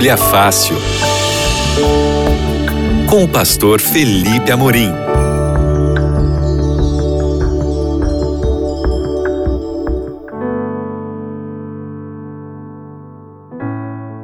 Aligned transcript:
Bíblia 0.00 0.16
Fácil. 0.16 0.76
Com 3.06 3.24
o 3.24 3.28
pastor 3.28 3.82
Felipe 3.82 4.50
Amorim. 4.50 4.90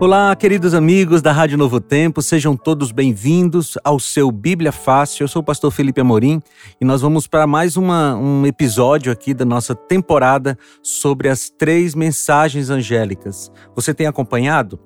Olá, 0.00 0.34
queridos 0.34 0.72
amigos 0.72 1.20
da 1.20 1.30
Rádio 1.30 1.58
Novo 1.58 1.78
Tempo, 1.78 2.22
sejam 2.22 2.56
todos 2.56 2.90
bem-vindos 2.90 3.76
ao 3.84 4.00
seu 4.00 4.30
Bíblia 4.30 4.72
Fácil. 4.72 5.24
Eu 5.24 5.28
sou 5.28 5.42
o 5.42 5.44
pastor 5.44 5.70
Felipe 5.70 6.00
Amorim 6.00 6.40
e 6.80 6.86
nós 6.86 7.02
vamos 7.02 7.26
para 7.26 7.46
mais 7.46 7.76
uma, 7.76 8.16
um 8.16 8.46
episódio 8.46 9.12
aqui 9.12 9.34
da 9.34 9.44
nossa 9.44 9.74
temporada 9.74 10.56
sobre 10.82 11.28
as 11.28 11.50
três 11.50 11.94
mensagens 11.94 12.70
angélicas. 12.70 13.52
Você 13.74 13.92
tem 13.92 14.06
acompanhado? 14.06 14.80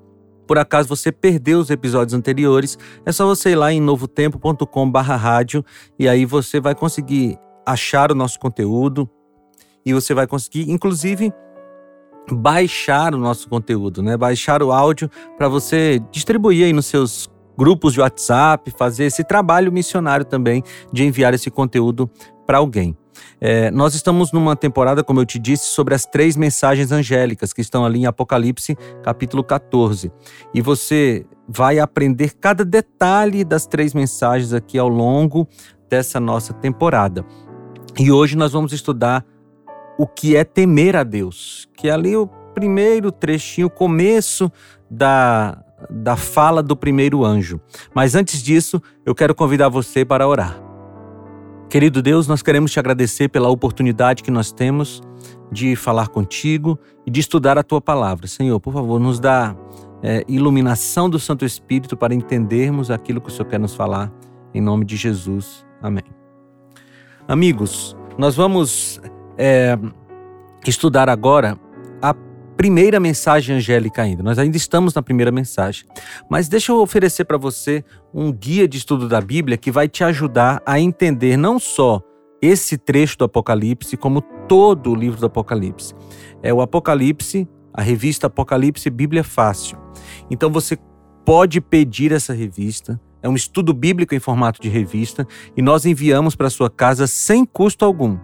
Por 0.51 0.59
acaso 0.59 0.89
você 0.89 1.13
perdeu 1.13 1.59
os 1.59 1.69
episódios 1.69 2.13
anteriores, 2.13 2.77
é 3.05 3.11
só 3.13 3.25
você 3.25 3.51
ir 3.51 3.55
lá 3.55 3.71
em 3.71 3.79
novotempo.com/rádio 3.79 5.63
e 5.97 6.09
aí 6.09 6.25
você 6.25 6.59
vai 6.59 6.75
conseguir 6.75 7.39
achar 7.65 8.11
o 8.11 8.15
nosso 8.15 8.37
conteúdo 8.37 9.09
e 9.85 9.93
você 9.93 10.13
vai 10.13 10.27
conseguir, 10.27 10.69
inclusive, 10.69 11.31
baixar 12.29 13.15
o 13.15 13.17
nosso 13.17 13.47
conteúdo, 13.47 14.03
né? 14.03 14.17
Baixar 14.17 14.61
o 14.61 14.73
áudio 14.73 15.09
para 15.37 15.47
você 15.47 16.01
distribuir 16.11 16.65
aí 16.65 16.73
nos 16.73 16.87
seus 16.87 17.29
grupos 17.57 17.93
de 17.93 18.01
WhatsApp, 18.01 18.73
fazer 18.77 19.05
esse 19.05 19.23
trabalho 19.23 19.71
missionário 19.71 20.25
também 20.25 20.61
de 20.91 21.05
enviar 21.05 21.33
esse 21.33 21.49
conteúdo 21.49 22.11
para 22.45 22.57
alguém. 22.57 22.93
É, 23.39 23.71
nós 23.71 23.95
estamos 23.95 24.31
numa 24.31 24.55
temporada, 24.55 25.03
como 25.03 25.19
eu 25.19 25.25
te 25.25 25.39
disse, 25.39 25.67
sobre 25.67 25.93
as 25.93 26.05
três 26.05 26.35
mensagens 26.35 26.91
angélicas 26.91 27.53
que 27.53 27.61
estão 27.61 27.85
ali 27.85 27.99
em 27.99 28.05
Apocalipse, 28.05 28.77
capítulo 29.03 29.43
14. 29.43 30.11
E 30.53 30.61
você 30.61 31.25
vai 31.47 31.79
aprender 31.79 32.33
cada 32.39 32.63
detalhe 32.63 33.43
das 33.43 33.65
três 33.65 33.93
mensagens 33.93 34.53
aqui 34.53 34.77
ao 34.77 34.87
longo 34.87 35.47
dessa 35.89 36.19
nossa 36.19 36.53
temporada. 36.53 37.25
E 37.99 38.11
hoje 38.11 38.37
nós 38.37 38.53
vamos 38.53 38.71
estudar 38.71 39.25
o 39.97 40.07
que 40.07 40.35
é 40.35 40.43
temer 40.43 40.95
a 40.95 41.03
Deus, 41.03 41.67
que 41.75 41.89
é 41.89 41.91
ali 41.91 42.15
o 42.15 42.27
primeiro 42.53 43.11
trechinho, 43.11 43.67
o 43.67 43.69
começo 43.69 44.51
da, 44.89 45.63
da 45.89 46.15
fala 46.15 46.63
do 46.63 46.75
primeiro 46.75 47.25
anjo. 47.25 47.59
Mas 47.93 48.15
antes 48.15 48.41
disso, 48.41 48.81
eu 49.05 49.13
quero 49.13 49.35
convidar 49.35 49.69
você 49.69 50.05
para 50.05 50.27
orar. 50.27 50.70
Querido 51.71 52.01
Deus, 52.01 52.27
nós 52.27 52.41
queremos 52.41 52.69
te 52.69 52.79
agradecer 52.79 53.29
pela 53.29 53.47
oportunidade 53.47 54.23
que 54.23 54.29
nós 54.29 54.51
temos 54.51 55.01
de 55.49 55.73
falar 55.73 56.09
contigo 56.09 56.77
e 57.07 57.09
de 57.09 57.21
estudar 57.21 57.57
a 57.57 57.63
tua 57.63 57.79
palavra. 57.79 58.27
Senhor, 58.27 58.59
por 58.59 58.73
favor, 58.73 58.99
nos 58.99 59.21
dá 59.21 59.55
é, 60.03 60.21
iluminação 60.27 61.09
do 61.09 61.17
Santo 61.17 61.45
Espírito 61.45 61.95
para 61.95 62.13
entendermos 62.13 62.91
aquilo 62.91 63.21
que 63.21 63.29
o 63.29 63.31
Senhor 63.31 63.45
quer 63.45 63.57
nos 63.57 63.73
falar. 63.73 64.11
Em 64.53 64.59
nome 64.59 64.83
de 64.83 64.97
Jesus. 64.97 65.65
Amém. 65.81 66.03
Amigos, 67.25 67.95
nós 68.17 68.35
vamos 68.35 68.99
é, 69.37 69.79
estudar 70.67 71.07
agora 71.07 71.57
primeira 72.55 72.99
mensagem 72.99 73.55
angélica 73.55 74.01
ainda. 74.01 74.21
Nós 74.21 74.37
ainda 74.37 74.57
estamos 74.57 74.93
na 74.93 75.01
primeira 75.01 75.31
mensagem. 75.31 75.85
Mas 76.29 76.47
deixa 76.47 76.71
eu 76.71 76.81
oferecer 76.81 77.25
para 77.25 77.37
você 77.37 77.83
um 78.13 78.31
guia 78.31 78.67
de 78.67 78.77
estudo 78.77 79.07
da 79.07 79.19
Bíblia 79.21 79.57
que 79.57 79.71
vai 79.71 79.87
te 79.87 80.03
ajudar 80.03 80.61
a 80.65 80.79
entender 80.79 81.37
não 81.37 81.59
só 81.59 82.01
esse 82.41 82.77
trecho 82.77 83.17
do 83.19 83.25
Apocalipse, 83.25 83.95
como 83.95 84.21
todo 84.47 84.91
o 84.91 84.95
livro 84.95 85.19
do 85.19 85.27
Apocalipse. 85.27 85.93
É 86.41 86.53
o 86.53 86.61
Apocalipse, 86.61 87.47
a 87.73 87.81
revista 87.81 88.27
Apocalipse 88.27 88.89
Bíblia 88.89 89.23
Fácil. 89.23 89.77
Então 90.29 90.49
você 90.49 90.77
pode 91.23 91.61
pedir 91.61 92.11
essa 92.11 92.33
revista. 92.33 92.99
É 93.21 93.29
um 93.29 93.35
estudo 93.35 93.73
bíblico 93.73 94.15
em 94.15 94.19
formato 94.19 94.59
de 94.59 94.67
revista 94.67 95.27
e 95.55 95.61
nós 95.61 95.85
enviamos 95.85 96.35
para 96.35 96.49
sua 96.49 96.69
casa 96.69 97.05
sem 97.05 97.45
custo 97.45 97.85
algum. 97.85 98.17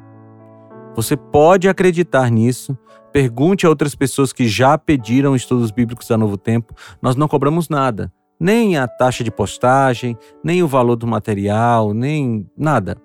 Você 0.97 1.15
pode 1.15 1.69
acreditar 1.69 2.31
nisso. 2.31 2.75
Pergunte 3.13 3.67
a 3.67 3.69
outras 3.69 3.93
pessoas 3.93 4.33
que 4.33 4.47
já 4.47 4.79
pediram 4.79 5.35
estudos 5.35 5.69
bíblicos 5.69 6.09
a 6.09 6.17
Novo 6.17 6.37
Tempo. 6.37 6.73
Nós 6.99 7.15
não 7.15 7.27
cobramos 7.27 7.69
nada, 7.69 8.11
nem 8.39 8.77
a 8.77 8.87
taxa 8.87 9.23
de 9.23 9.29
postagem, 9.29 10.17
nem 10.43 10.63
o 10.63 10.67
valor 10.67 10.95
do 10.95 11.05
material, 11.05 11.93
nem 11.93 12.49
nada. 12.57 12.97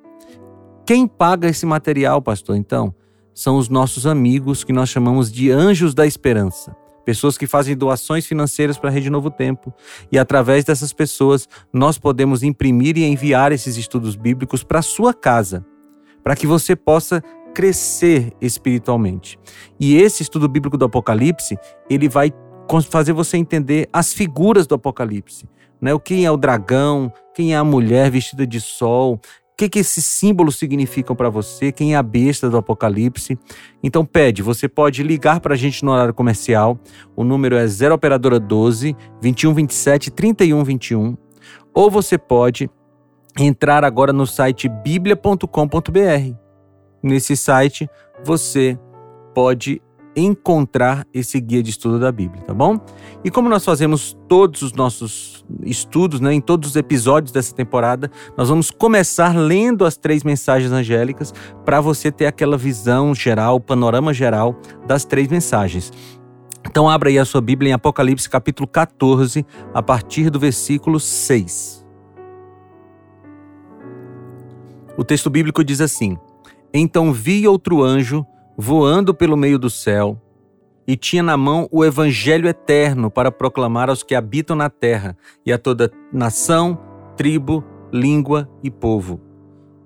Quem 0.87 1.07
paga 1.07 1.49
esse 1.49 1.67
material, 1.67 2.23
pastor, 2.23 2.57
então? 2.57 2.95
São 3.35 3.59
os 3.59 3.69
nossos 3.69 4.07
amigos 4.07 4.65
que 4.65 4.73
nós 4.73 4.89
chamamos 4.89 5.31
de 5.31 5.51
anjos 5.51 5.93
da 5.93 6.07
esperança. 6.07 6.75
Pessoas 7.05 7.37
que 7.37 7.47
fazem 7.47 7.77
doações 7.77 8.25
financeiras 8.25 8.79
para 8.79 8.89
a 8.89 8.93
Rede 8.93 9.11
Novo 9.11 9.31
Tempo. 9.31 9.71
E 10.11 10.19
através 10.19 10.65
dessas 10.65 10.95
pessoas, 10.95 11.47
nós 11.71 11.99
podemos 11.99 12.43
imprimir 12.43 12.97
e 12.97 13.05
enviar 13.05 13.53
esses 13.53 13.77
estudos 13.77 14.17
bíblicos 14.17 14.65
para 14.65 14.81
sua 14.81 15.13
casa, 15.13 15.63
para 16.25 16.35
que 16.35 16.47
você 16.47 16.75
possa 16.75 17.23
crescer 17.55 18.33
espiritualmente. 18.41 19.39
E 19.79 19.97
esse 19.97 20.23
estudo 20.23 20.49
bíblico 20.49 20.77
do 20.77 20.85
Apocalipse, 20.85 21.57
ele 21.89 22.09
vai 22.09 22.33
fazer 22.89 23.13
você 23.13 23.37
entender 23.37 23.89
as 23.93 24.13
figuras 24.13 24.67
do 24.67 24.75
Apocalipse. 24.75 25.47
Né? 25.81 25.91
Quem 25.99 26.25
é 26.25 26.31
o 26.31 26.37
dragão, 26.37 27.13
quem 27.35 27.55
é 27.55 27.57
a 27.57 27.65
mulher 27.65 28.11
vestida 28.11 28.47
de 28.47 28.61
sol, 28.61 29.15
o 29.15 29.57
que, 29.57 29.69
que 29.69 29.79
esses 29.81 30.07
símbolos 30.07 30.57
significam 30.57 31.15
para 31.15 31.29
você, 31.29 31.71
quem 31.71 31.95
é 31.95 31.97
a 31.97 32.03
besta 32.03 32.49
do 32.49 32.57
Apocalipse. 32.57 33.39
Então 33.83 34.05
pede, 34.05 34.43
você 34.43 34.69
pode 34.69 35.03
ligar 35.03 35.41
para 35.41 35.55
a 35.55 35.57
gente 35.57 35.85
no 35.85 35.93
horário 35.93 36.15
comercial, 36.15 36.79
o 37.15 37.23
número 37.23 37.57
é 37.57 37.67
0 37.67 37.95
operadora 37.95 38.41
12 38.41 38.97
21 39.21 39.55
27 39.55 40.11
31 40.11 40.65
21, 40.65 41.17
ou 41.75 41.91
você 41.91 42.17
pode 42.17 42.71
entrar 43.39 43.85
agora 43.85 44.13
no 44.13 44.27
site 44.27 44.69
biblia.com.br 44.69 46.42
Nesse 47.03 47.37
site 47.37 47.89
você 48.25 48.79
pode 49.35 49.83
encontrar 50.15 51.07
esse 51.13 51.41
guia 51.41 51.63
de 51.63 51.71
estudo 51.71 51.99
da 51.99 52.13
Bíblia, 52.13 52.43
tá 52.43 52.53
bom? 52.53 52.79
E 53.25 53.31
como 53.31 53.49
nós 53.49 53.65
fazemos 53.65 54.17
todos 54.29 54.63
os 54.63 54.73
nossos 54.73 55.45
estudos, 55.63 56.21
né, 56.21 56.33
em 56.35 56.41
todos 56.41 56.71
os 56.71 56.77
episódios 56.77 57.33
dessa 57.33 57.55
temporada, 57.55 58.11
nós 58.37 58.49
vamos 58.49 58.71
começar 58.71 59.35
lendo 59.35 59.85
as 59.85 59.97
três 59.97 60.23
mensagens 60.23 60.71
angélicas 60.71 61.33
para 61.65 61.81
você 61.81 62.13
ter 62.13 62.27
aquela 62.27 62.57
visão 62.57 63.15
geral, 63.15 63.59
panorama 63.59 64.13
geral 64.13 64.55
das 64.87 65.05
três 65.05 65.29
mensagens. 65.29 65.91
Então 66.67 66.89
abra 66.89 67.09
aí 67.09 67.19
a 67.19 67.25
sua 67.25 67.41
Bíblia 67.41 67.71
em 67.71 67.75
Apocalipse 67.75 68.29
capítulo 68.29 68.69
14, 68.69 69.45
a 69.75 69.83
partir 69.83 70.31
do 70.31 70.39
versículo 70.39 71.01
6. 71.01 71.85
O 74.97 75.03
texto 75.03 75.31
bíblico 75.31 75.65
diz 75.65 75.81
assim: 75.81 76.19
então 76.81 77.13
vi 77.13 77.47
outro 77.47 77.83
anjo 77.83 78.27
voando 78.57 79.15
pelo 79.15 79.37
meio 79.37 79.59
do 79.59 79.69
céu 79.69 80.21
e 80.87 80.97
tinha 80.97 81.23
na 81.23 81.37
mão 81.37 81.69
o 81.71 81.85
evangelho 81.85 82.49
eterno 82.49 83.11
para 83.11 83.31
proclamar 83.31 83.89
aos 83.89 84.03
que 84.03 84.15
habitam 84.15 84.57
na 84.57 84.69
terra 84.69 85.17
e 85.45 85.53
a 85.53 85.59
toda 85.59 85.93
nação, 86.13 86.79
tribo, 87.17 87.65
língua 87.93 88.49
e 88.63 88.71
povo. 88.71 89.21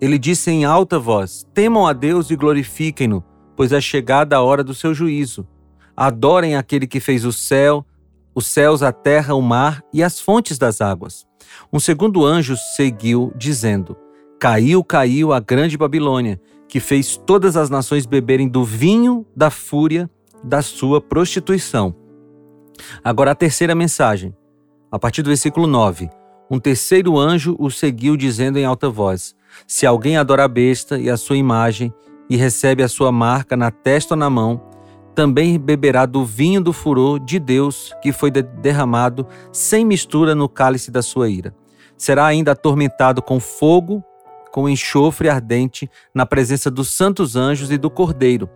Ele 0.01 0.19
disse 0.19 0.51
em 0.51 0.65
alta 0.65 0.99
voz: 0.99 1.47
Temam 1.53 1.87
a 1.87 1.93
Deus 1.93 2.31
e 2.31 2.37
glorifiquem-no, 2.37 3.25
pois 3.55 3.73
é 3.73 3.81
chegada 3.81 4.37
a 4.37 4.43
hora 4.43 4.63
do 4.63 4.75
seu 4.75 4.95
juízo. 4.95 5.47
Adorem 5.97 6.57
aquele 6.57 6.87
que 6.87 7.01
fez 7.01 7.25
o 7.25 7.33
céu, 7.33 7.85
os 8.35 8.47
céus, 8.47 8.83
a 8.83 8.93
terra, 8.93 9.35
o 9.35 9.41
mar 9.41 9.83
e 9.93 10.03
as 10.03 10.21
fontes 10.21 10.59
das 10.59 10.81
águas. 10.81 11.27
Um 11.73 11.81
segundo 11.81 12.25
anjo 12.25 12.57
seguiu, 12.77 13.33
dizendo: 13.37 13.97
Caiu, 14.39 14.85
caiu 14.85 15.33
a 15.33 15.41
grande 15.41 15.79
Babilônia 15.79 16.41
que 16.69 16.81
fez 16.81 17.16
todas 17.16 17.56
as 17.56 17.71
nações 17.71 18.06
beberem 18.06 18.49
do 18.49 18.65
vinho 18.65 19.27
da 19.34 19.50
fúria 19.50 20.10
da 20.43 20.62
sua 20.62 21.00
prostituição. 21.00 21.94
Agora 23.02 23.31
a 23.31 23.35
terceira 23.35 23.75
mensagem, 23.75 24.35
a 24.91 24.99
partir 24.99 25.23
do 25.23 25.29
versículo 25.29 25.67
9. 25.67 26.08
Um 26.50 26.61
terceiro 26.61 27.19
anjo 27.19 27.56
o 27.58 27.70
seguiu, 27.70 28.17
dizendo 28.17 28.58
em 28.58 28.64
alta 28.64 28.88
voz: 28.88 29.35
Se 29.67 29.85
alguém 29.85 30.17
adora 30.17 30.44
a 30.44 30.49
besta 30.49 30.99
e 30.99 31.11
a 31.11 31.17
sua 31.17 31.37
imagem, 31.37 31.93
e 32.29 32.37
recebe 32.37 32.82
a 32.82 32.88
sua 32.88 33.11
marca 33.12 33.56
na 33.56 33.70
testa 33.70 34.14
ou 34.14 34.19
na 34.19 34.29
mão, 34.29 34.61
também 35.14 35.58
beberá 35.58 36.05
do 36.05 36.25
vinho 36.25 36.61
do 36.61 36.73
furor 36.73 37.19
de 37.19 37.38
Deus 37.38 37.93
que 38.02 38.12
foi 38.12 38.31
derramado 38.31 39.26
sem 39.50 39.85
mistura 39.85 40.35
no 40.35 40.49
cálice 40.49 40.91
da 40.91 41.02
sua 41.02 41.29
ira. 41.29 41.55
Será 41.96 42.26
ainda 42.26 42.52
atormentado 42.52 43.23
com 43.23 43.41
fogo 43.41 44.05
com 44.56 44.67
enxofre 44.70 45.29
ardente 45.29 45.87
na 46.14 46.25
presença 46.25 46.70
dos 46.70 46.88
santos 46.88 47.37
anjos 47.37 47.70
e 47.70 47.76
do 47.76 47.91
Cordeiro. 47.91 48.49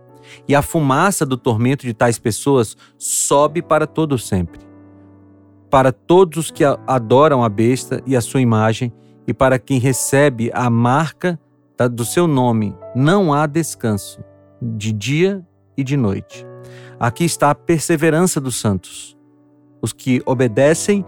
E 0.47 0.55
a 0.55 0.63
fumaça 0.63 1.27
do 1.27 1.37
tormento 1.37 1.85
de 1.85 1.93
tais 1.93 2.17
pessoas 2.17 2.75
sobe 2.97 3.61
para 3.61 3.85
todo 3.85 4.17
sempre. 4.17 4.59
Para 5.69 5.91
todos 5.91 6.45
os 6.45 6.49
que 6.49 6.63
adoram 6.87 7.43
a 7.43 7.49
besta 7.49 8.01
e 8.07 8.15
a 8.15 8.21
sua 8.21 8.41
imagem, 8.41 8.91
e 9.27 9.33
para 9.33 9.59
quem 9.59 9.77
recebe 9.77 10.49
a 10.55 10.71
marca 10.71 11.39
do 11.91 12.03
seu 12.03 12.25
nome, 12.25 12.75
não 12.95 13.31
há 13.31 13.45
descanso, 13.45 14.23
de 14.59 14.91
dia 14.91 15.45
e 15.77 15.83
de 15.83 15.95
noite. 15.95 16.47
Aqui 16.99 17.25
está 17.25 17.51
a 17.51 17.55
perseverança 17.55 18.41
dos 18.41 18.59
santos. 18.59 19.15
os 19.79 19.93
que 19.93 20.19
obedecem 20.25 21.05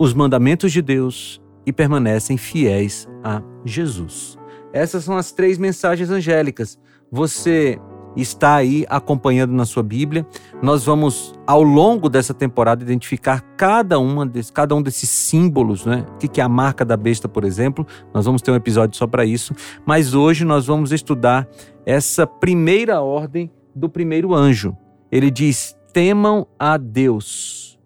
os 0.00 0.12
mandamentos 0.14 0.72
de 0.72 0.82
Deus 0.82 1.40
e 1.64 1.72
permanecem 1.72 2.36
fiéis 2.36 3.08
a 3.22 3.40
Jesus. 3.64 4.38
Essas 4.72 5.04
são 5.04 5.16
as 5.16 5.32
três 5.32 5.58
mensagens 5.58 6.10
angélicas. 6.10 6.78
Você 7.10 7.78
está 8.16 8.56
aí 8.56 8.84
acompanhando 8.88 9.52
na 9.52 9.64
sua 9.64 9.82
Bíblia. 9.82 10.26
Nós 10.62 10.84
vamos, 10.84 11.34
ao 11.46 11.62
longo 11.62 12.08
dessa 12.08 12.34
temporada, 12.34 12.82
identificar 12.82 13.40
cada, 13.56 13.98
uma 13.98 14.26
desse, 14.26 14.52
cada 14.52 14.74
um 14.74 14.82
desses 14.82 15.08
símbolos, 15.08 15.84
né? 15.84 16.04
O 16.14 16.18
que 16.18 16.40
é 16.40 16.44
a 16.44 16.48
marca 16.48 16.84
da 16.84 16.96
besta, 16.96 17.28
por 17.28 17.44
exemplo. 17.44 17.86
Nós 18.12 18.24
vamos 18.24 18.42
ter 18.42 18.50
um 18.50 18.56
episódio 18.56 18.96
só 18.96 19.06
para 19.06 19.24
isso. 19.24 19.54
Mas 19.86 20.14
hoje 20.14 20.44
nós 20.44 20.66
vamos 20.66 20.92
estudar 20.92 21.48
essa 21.86 22.26
primeira 22.26 23.00
ordem 23.00 23.50
do 23.74 23.88
primeiro 23.88 24.34
anjo. 24.34 24.76
Ele 25.10 25.30
diz: 25.30 25.76
temam 25.92 26.46
a 26.58 26.76
Deus. 26.76 27.78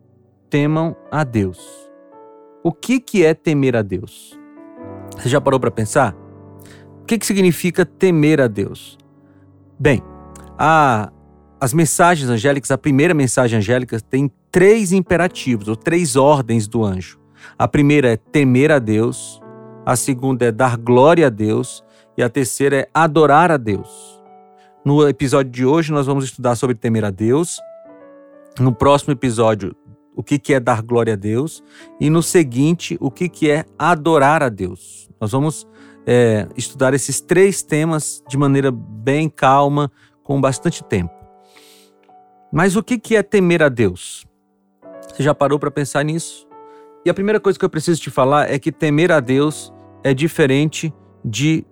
Temam 0.48 0.96
a 1.10 1.24
Deus. 1.24 1.58
O 2.62 2.72
que, 2.72 3.00
que 3.00 3.24
é 3.24 3.34
temer 3.34 3.76
a 3.76 3.82
Deus? 3.82 4.38
Você 5.16 5.28
já 5.28 5.40
parou 5.40 5.58
para 5.58 5.70
pensar? 5.70 6.14
O 7.02 7.04
que, 7.06 7.18
que 7.18 7.26
significa 7.26 7.84
temer 7.84 8.40
a 8.40 8.46
Deus? 8.46 8.98
Bem, 9.78 10.02
a, 10.58 11.10
as 11.60 11.74
mensagens 11.74 12.28
angélicas, 12.28 12.70
a 12.70 12.78
primeira 12.78 13.14
mensagem 13.14 13.58
angélica 13.58 14.00
tem 14.00 14.30
três 14.50 14.92
imperativos, 14.92 15.68
ou 15.68 15.76
três 15.76 16.16
ordens 16.16 16.66
do 16.66 16.84
anjo. 16.84 17.18
A 17.58 17.68
primeira 17.68 18.12
é 18.12 18.16
temer 18.16 18.70
a 18.70 18.78
Deus, 18.78 19.40
a 19.84 19.96
segunda 19.96 20.46
é 20.46 20.52
dar 20.52 20.76
glória 20.76 21.26
a 21.26 21.30
Deus 21.30 21.84
e 22.16 22.22
a 22.22 22.28
terceira 22.28 22.76
é 22.76 22.88
adorar 22.94 23.50
a 23.50 23.56
Deus. 23.56 24.22
No 24.84 25.08
episódio 25.08 25.50
de 25.50 25.64
hoje, 25.64 25.92
nós 25.92 26.06
vamos 26.06 26.24
estudar 26.24 26.54
sobre 26.56 26.76
temer 26.76 27.04
a 27.04 27.10
Deus. 27.10 27.58
No 28.58 28.72
próximo 28.72 29.12
episódio, 29.12 29.74
o 30.14 30.22
que, 30.22 30.38
que 30.38 30.54
é 30.54 30.60
dar 30.60 30.82
glória 30.82 31.14
a 31.14 31.16
Deus. 31.16 31.62
E 32.00 32.08
no 32.08 32.22
seguinte, 32.22 32.96
o 33.00 33.10
que, 33.10 33.28
que 33.28 33.50
é 33.50 33.64
adorar 33.78 34.42
a 34.42 34.48
Deus. 34.48 35.08
Nós 35.20 35.32
vamos 35.32 35.66
é, 36.06 36.46
estudar 36.56 36.94
esses 36.94 37.20
três 37.20 37.62
temas 37.62 38.22
de 38.28 38.36
maneira 38.36 38.70
bem 38.70 39.28
calma, 39.28 39.90
com 40.22 40.40
bastante 40.40 40.82
tempo. 40.82 41.12
Mas 42.52 42.76
o 42.76 42.82
que 42.82 43.16
é 43.16 43.22
temer 43.22 43.62
a 43.62 43.68
Deus? 43.68 44.26
Você 45.08 45.22
já 45.22 45.34
parou 45.34 45.58
para 45.58 45.70
pensar 45.70 46.02
nisso? 46.04 46.46
E 47.04 47.10
a 47.10 47.14
primeira 47.14 47.38
coisa 47.38 47.58
que 47.58 47.64
eu 47.64 47.70
preciso 47.70 48.00
te 48.00 48.10
falar 48.10 48.50
é 48.50 48.58
que 48.58 48.72
temer 48.72 49.12
a 49.12 49.20
Deus 49.20 49.72
é 50.02 50.14
diferente 50.14 50.92
de 51.24 51.64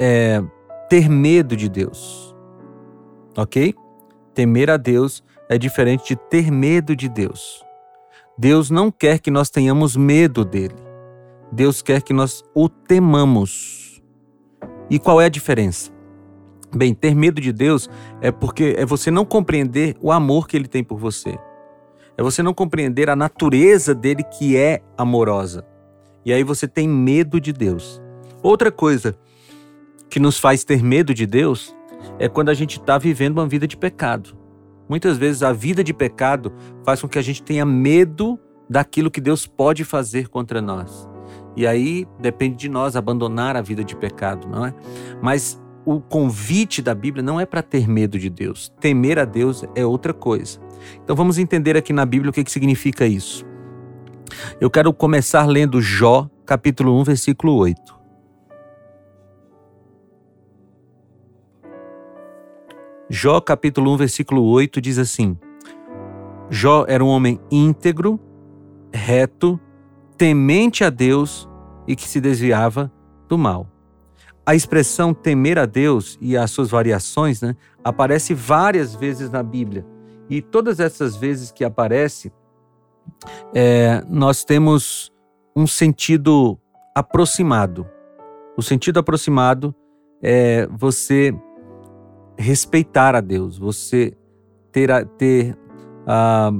é, 0.00 0.42
ter 0.88 1.08
medo 1.08 1.56
de 1.56 1.68
Deus. 1.68 2.34
Ok? 3.36 3.74
Temer 4.34 4.70
a 4.70 4.76
Deus 4.76 5.24
é 5.48 5.58
diferente 5.58 6.08
de 6.08 6.16
ter 6.16 6.50
medo 6.50 6.94
de 6.94 7.08
Deus. 7.08 7.64
Deus 8.38 8.70
não 8.70 8.88
quer 8.88 9.18
que 9.18 9.32
nós 9.32 9.50
tenhamos 9.50 9.96
medo 9.96 10.44
dele. 10.44 10.76
Deus 11.50 11.82
quer 11.82 12.00
que 12.00 12.12
nós 12.12 12.44
o 12.54 12.68
temamos. 12.68 14.00
E 14.88 14.96
qual 14.96 15.20
é 15.20 15.24
a 15.24 15.28
diferença? 15.28 15.90
Bem, 16.72 16.94
ter 16.94 17.16
medo 17.16 17.40
de 17.40 17.52
Deus 17.52 17.90
é 18.20 18.30
porque 18.30 18.76
é 18.78 18.86
você 18.86 19.10
não 19.10 19.24
compreender 19.24 19.96
o 20.00 20.12
amor 20.12 20.46
que 20.46 20.56
ele 20.56 20.68
tem 20.68 20.84
por 20.84 20.98
você. 20.98 21.36
É 22.16 22.22
você 22.22 22.40
não 22.40 22.54
compreender 22.54 23.10
a 23.10 23.16
natureza 23.16 23.92
dele 23.92 24.22
que 24.22 24.56
é 24.56 24.82
amorosa. 24.96 25.66
E 26.24 26.32
aí 26.32 26.44
você 26.44 26.68
tem 26.68 26.88
medo 26.88 27.40
de 27.40 27.52
Deus. 27.52 28.00
Outra 28.40 28.70
coisa 28.70 29.18
que 30.08 30.20
nos 30.20 30.38
faz 30.38 30.62
ter 30.62 30.80
medo 30.80 31.12
de 31.12 31.26
Deus 31.26 31.74
é 32.20 32.28
quando 32.28 32.50
a 32.50 32.54
gente 32.54 32.78
está 32.78 32.98
vivendo 32.98 33.38
uma 33.38 33.48
vida 33.48 33.66
de 33.66 33.76
pecado. 33.76 34.37
Muitas 34.88 35.18
vezes 35.18 35.42
a 35.42 35.52
vida 35.52 35.84
de 35.84 35.92
pecado 35.92 36.52
faz 36.84 37.00
com 37.00 37.08
que 37.08 37.18
a 37.18 37.22
gente 37.22 37.42
tenha 37.42 37.64
medo 37.64 38.38
daquilo 38.68 39.10
que 39.10 39.20
Deus 39.20 39.46
pode 39.46 39.84
fazer 39.84 40.28
contra 40.28 40.60
nós. 40.60 41.08
E 41.56 41.66
aí 41.66 42.06
depende 42.20 42.56
de 42.56 42.68
nós 42.68 42.96
abandonar 42.96 43.56
a 43.56 43.60
vida 43.60 43.82
de 43.82 43.96
pecado, 43.96 44.48
não 44.48 44.64
é? 44.64 44.74
Mas 45.20 45.60
o 45.84 46.00
convite 46.00 46.80
da 46.82 46.94
Bíblia 46.94 47.22
não 47.22 47.40
é 47.40 47.46
para 47.46 47.62
ter 47.62 47.88
medo 47.88 48.18
de 48.18 48.28
Deus. 48.28 48.72
Temer 48.80 49.18
a 49.18 49.24
Deus 49.24 49.64
é 49.74 49.84
outra 49.84 50.12
coisa. 50.12 50.60
Então 51.02 51.16
vamos 51.16 51.38
entender 51.38 51.76
aqui 51.76 51.92
na 51.92 52.04
Bíblia 52.04 52.30
o 52.30 52.32
que, 52.32 52.44
que 52.44 52.52
significa 52.52 53.06
isso. 53.06 53.44
Eu 54.60 54.70
quero 54.70 54.92
começar 54.92 55.46
lendo 55.46 55.80
Jó, 55.80 56.28
capítulo 56.44 56.98
1, 57.00 57.04
versículo 57.04 57.54
8. 57.56 57.97
Jó, 63.10 63.40
capítulo 63.40 63.92
1, 63.94 63.96
versículo 63.96 64.44
8 64.44 64.82
diz 64.82 64.98
assim: 64.98 65.36
Jó 66.50 66.84
era 66.86 67.02
um 67.02 67.08
homem 67.08 67.40
íntegro, 67.50 68.20
reto, 68.92 69.58
temente 70.18 70.84
a 70.84 70.90
Deus 70.90 71.48
e 71.86 71.96
que 71.96 72.06
se 72.06 72.20
desviava 72.20 72.92
do 73.26 73.38
mal. 73.38 73.66
A 74.44 74.54
expressão 74.54 75.14
temer 75.14 75.58
a 75.58 75.64
Deus 75.64 76.18
e 76.20 76.36
as 76.36 76.50
suas 76.50 76.70
variações 76.70 77.40
né, 77.40 77.56
aparece 77.82 78.34
várias 78.34 78.94
vezes 78.94 79.30
na 79.30 79.42
Bíblia. 79.42 79.86
E 80.28 80.42
todas 80.42 80.78
essas 80.78 81.16
vezes 81.16 81.50
que 81.50 81.64
aparece, 81.64 82.30
é, 83.54 84.02
nós 84.08 84.44
temos 84.44 85.10
um 85.56 85.66
sentido 85.66 86.58
aproximado. 86.94 87.86
O 88.56 88.62
sentido 88.62 88.98
aproximado 88.98 89.74
é 90.22 90.66
você 90.70 91.34
respeitar 92.38 93.14
a 93.14 93.20
Deus, 93.20 93.58
você 93.58 94.16
ter, 94.72 95.06
ter 95.18 95.58
a, 96.06 96.50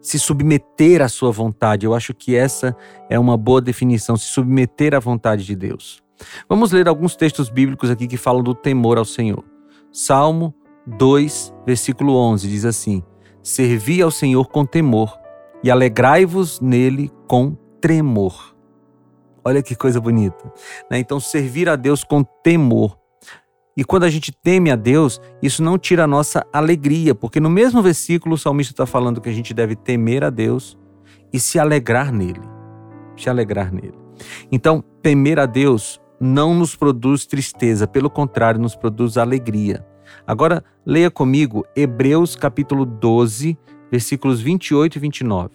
se 0.00 0.18
submeter 0.18 1.02
à 1.02 1.08
sua 1.08 1.30
vontade. 1.30 1.84
Eu 1.84 1.94
acho 1.94 2.14
que 2.14 2.36
essa 2.36 2.76
é 3.10 3.18
uma 3.18 3.36
boa 3.36 3.60
definição, 3.60 4.16
se 4.16 4.26
submeter 4.26 4.94
à 4.94 5.00
vontade 5.00 5.44
de 5.44 5.54
Deus. 5.54 6.02
Vamos 6.48 6.72
ler 6.72 6.88
alguns 6.88 7.14
textos 7.16 7.48
bíblicos 7.48 7.90
aqui 7.90 8.06
que 8.06 8.16
falam 8.16 8.42
do 8.42 8.54
temor 8.54 8.98
ao 8.98 9.04
Senhor. 9.04 9.44
Salmo 9.92 10.54
2, 10.86 11.54
versículo 11.66 12.14
11 12.16 12.48
diz 12.48 12.64
assim: 12.64 13.02
Servi 13.42 14.02
ao 14.02 14.10
Senhor 14.10 14.48
com 14.48 14.64
temor 14.64 15.18
e 15.62 15.70
alegrai-vos 15.70 16.60
nele 16.60 17.10
com 17.26 17.56
tremor. 17.80 18.54
Olha 19.44 19.62
que 19.62 19.74
coisa 19.74 20.00
bonita. 20.00 20.52
Né? 20.90 20.98
Então, 20.98 21.18
servir 21.18 21.68
a 21.68 21.76
Deus 21.76 22.04
com 22.04 22.22
temor. 22.22 22.98
E 23.78 23.84
quando 23.84 24.02
a 24.02 24.10
gente 24.10 24.32
teme 24.32 24.72
a 24.72 24.74
Deus, 24.74 25.20
isso 25.40 25.62
não 25.62 25.78
tira 25.78 26.02
a 26.02 26.06
nossa 26.08 26.44
alegria, 26.52 27.14
porque 27.14 27.38
no 27.38 27.48
mesmo 27.48 27.80
versículo 27.80 28.34
o 28.34 28.38
salmista 28.38 28.72
está 28.72 28.84
falando 28.84 29.20
que 29.20 29.28
a 29.28 29.32
gente 29.32 29.54
deve 29.54 29.76
temer 29.76 30.24
a 30.24 30.30
Deus 30.30 30.76
e 31.32 31.38
se 31.38 31.60
alegrar 31.60 32.12
nele. 32.12 32.42
Se 33.16 33.30
alegrar 33.30 33.72
nele. 33.72 33.94
Então, 34.50 34.82
temer 35.00 35.38
a 35.38 35.46
Deus 35.46 36.00
não 36.20 36.54
nos 36.54 36.74
produz 36.74 37.24
tristeza, 37.24 37.86
pelo 37.86 38.10
contrário, 38.10 38.60
nos 38.60 38.74
produz 38.74 39.16
alegria. 39.16 39.86
Agora, 40.26 40.64
leia 40.84 41.08
comigo 41.08 41.64
Hebreus 41.76 42.34
capítulo 42.34 42.84
12, 42.84 43.56
versículos 43.92 44.40
28 44.40 44.96
e 44.96 44.98
29. 44.98 45.50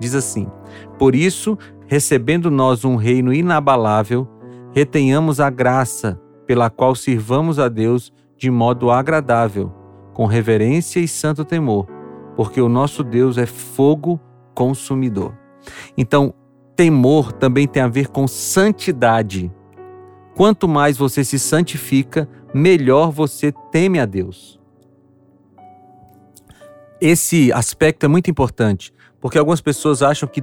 Diz 0.00 0.16
assim: 0.16 0.48
Por 0.98 1.14
isso, 1.14 1.56
recebendo 1.86 2.50
nós 2.50 2.84
um 2.84 2.96
reino 2.96 3.32
inabalável, 3.32 4.26
retenhamos 4.74 5.38
a 5.38 5.48
graça 5.48 6.20
pela 6.50 6.68
qual 6.68 6.96
sirvamos 6.96 7.60
a 7.60 7.68
Deus 7.68 8.12
de 8.36 8.50
modo 8.50 8.90
agradável, 8.90 9.72
com 10.12 10.26
reverência 10.26 10.98
e 10.98 11.06
santo 11.06 11.44
temor, 11.44 11.86
porque 12.34 12.60
o 12.60 12.68
nosso 12.68 13.04
Deus 13.04 13.38
é 13.38 13.46
fogo 13.46 14.18
consumidor. 14.52 15.32
Então, 15.96 16.34
temor 16.74 17.30
também 17.30 17.68
tem 17.68 17.80
a 17.80 17.86
ver 17.86 18.08
com 18.08 18.26
santidade. 18.26 19.48
Quanto 20.34 20.66
mais 20.66 20.98
você 20.98 21.22
se 21.22 21.38
santifica, 21.38 22.28
melhor 22.52 23.12
você 23.12 23.52
teme 23.70 24.00
a 24.00 24.04
Deus. 24.04 24.58
Esse 27.00 27.52
aspecto 27.52 28.06
é 28.06 28.08
muito 28.08 28.28
importante, 28.28 28.92
porque 29.20 29.38
algumas 29.38 29.60
pessoas 29.60 30.02
acham 30.02 30.28
que 30.28 30.42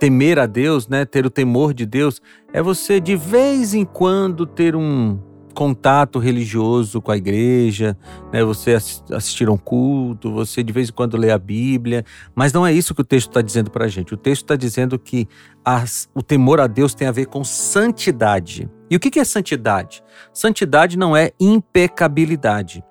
temer 0.00 0.40
a 0.40 0.46
Deus, 0.46 0.88
né, 0.88 1.04
ter 1.04 1.24
o 1.24 1.30
temor 1.30 1.72
de 1.72 1.86
Deus, 1.86 2.20
é 2.52 2.60
você 2.60 2.98
de 2.98 3.14
vez 3.14 3.74
em 3.74 3.84
quando 3.84 4.44
ter 4.44 4.74
um, 4.74 5.18
contato 5.56 6.18
religioso 6.18 7.00
com 7.00 7.10
a 7.10 7.16
igreja, 7.16 7.96
né? 8.30 8.44
você 8.44 8.74
assistir 8.74 9.48
a 9.48 9.52
um 9.52 9.56
culto, 9.56 10.30
você 10.30 10.62
de 10.62 10.70
vez 10.70 10.90
em 10.90 10.92
quando 10.92 11.16
lê 11.16 11.30
a 11.30 11.38
Bíblia, 11.38 12.04
mas 12.34 12.52
não 12.52 12.66
é 12.66 12.72
isso 12.74 12.94
que 12.94 13.00
o 13.00 13.04
texto 13.04 13.28
está 13.28 13.40
dizendo 13.40 13.70
para 13.70 13.86
a 13.86 13.88
gente. 13.88 14.12
O 14.12 14.18
texto 14.18 14.42
está 14.42 14.54
dizendo 14.54 14.98
que 14.98 15.26
as, 15.64 16.10
o 16.14 16.22
temor 16.22 16.60
a 16.60 16.66
Deus 16.66 16.94
tem 16.94 17.08
a 17.08 17.12
ver 17.12 17.26
com 17.26 17.42
santidade. 17.42 18.70
E 18.90 18.96
o 18.96 19.00
que 19.00 19.18
é 19.18 19.24
santidade? 19.24 20.04
Santidade 20.30 20.98
não 20.98 21.16
é 21.16 21.32
impecabilidade. 21.40 22.84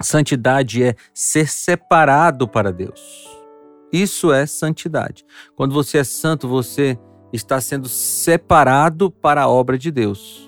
Santidade 0.00 0.84
é 0.84 0.94
ser 1.12 1.48
separado 1.48 2.46
para 2.46 2.72
Deus. 2.72 3.26
Isso 3.92 4.32
é 4.32 4.46
santidade. 4.46 5.24
Quando 5.56 5.74
você 5.74 5.98
é 5.98 6.04
santo, 6.04 6.46
você 6.46 6.96
está 7.32 7.60
sendo 7.60 7.88
separado 7.88 9.10
para 9.10 9.42
a 9.42 9.48
obra 9.48 9.76
de 9.76 9.90
Deus. 9.90 10.47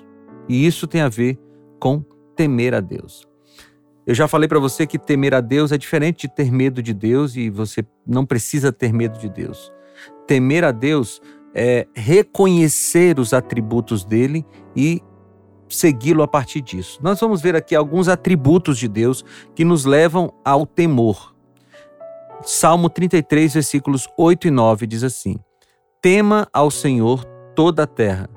E 0.50 0.66
isso 0.66 0.88
tem 0.88 1.00
a 1.00 1.08
ver 1.08 1.38
com 1.78 2.04
temer 2.34 2.74
a 2.74 2.80
Deus. 2.80 3.24
Eu 4.04 4.16
já 4.16 4.26
falei 4.26 4.48
para 4.48 4.58
você 4.58 4.84
que 4.84 4.98
temer 4.98 5.32
a 5.32 5.40
Deus 5.40 5.70
é 5.70 5.78
diferente 5.78 6.22
de 6.26 6.34
ter 6.34 6.50
medo 6.50 6.82
de 6.82 6.92
Deus 6.92 7.36
e 7.36 7.48
você 7.48 7.84
não 8.04 8.26
precisa 8.26 8.72
ter 8.72 8.92
medo 8.92 9.16
de 9.16 9.28
Deus. 9.28 9.72
Temer 10.26 10.64
a 10.64 10.72
Deus 10.72 11.22
é 11.54 11.86
reconhecer 11.94 13.20
os 13.20 13.32
atributos 13.32 14.04
dele 14.04 14.44
e 14.74 15.00
segui-lo 15.68 16.20
a 16.20 16.26
partir 16.26 16.62
disso. 16.62 16.98
Nós 17.00 17.20
vamos 17.20 17.40
ver 17.40 17.54
aqui 17.54 17.76
alguns 17.76 18.08
atributos 18.08 18.76
de 18.76 18.88
Deus 18.88 19.24
que 19.54 19.64
nos 19.64 19.84
levam 19.84 20.34
ao 20.44 20.66
temor. 20.66 21.32
Salmo 22.42 22.90
33, 22.90 23.54
versículos 23.54 24.08
8 24.18 24.48
e 24.48 24.50
9 24.50 24.84
diz 24.88 25.04
assim: 25.04 25.36
Tema 26.02 26.48
ao 26.52 26.72
Senhor 26.72 27.24
toda 27.54 27.84
a 27.84 27.86
terra, 27.86 28.28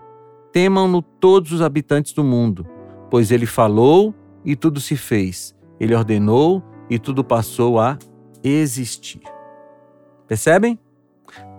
temam-no 0.53 1.01
todos 1.01 1.51
os 1.51 1.61
habitantes 1.61 2.13
do 2.13 2.23
mundo, 2.23 2.65
pois 3.09 3.31
ele 3.31 3.47
falou 3.47 4.13
e 4.45 4.55
tudo 4.55 4.79
se 4.79 4.95
fez, 4.95 5.55
ele 5.79 5.95
ordenou 5.95 6.63
e 6.89 6.99
tudo 6.99 7.23
passou 7.23 7.79
a 7.79 7.97
existir. 8.43 9.21
Percebem? 10.27 10.79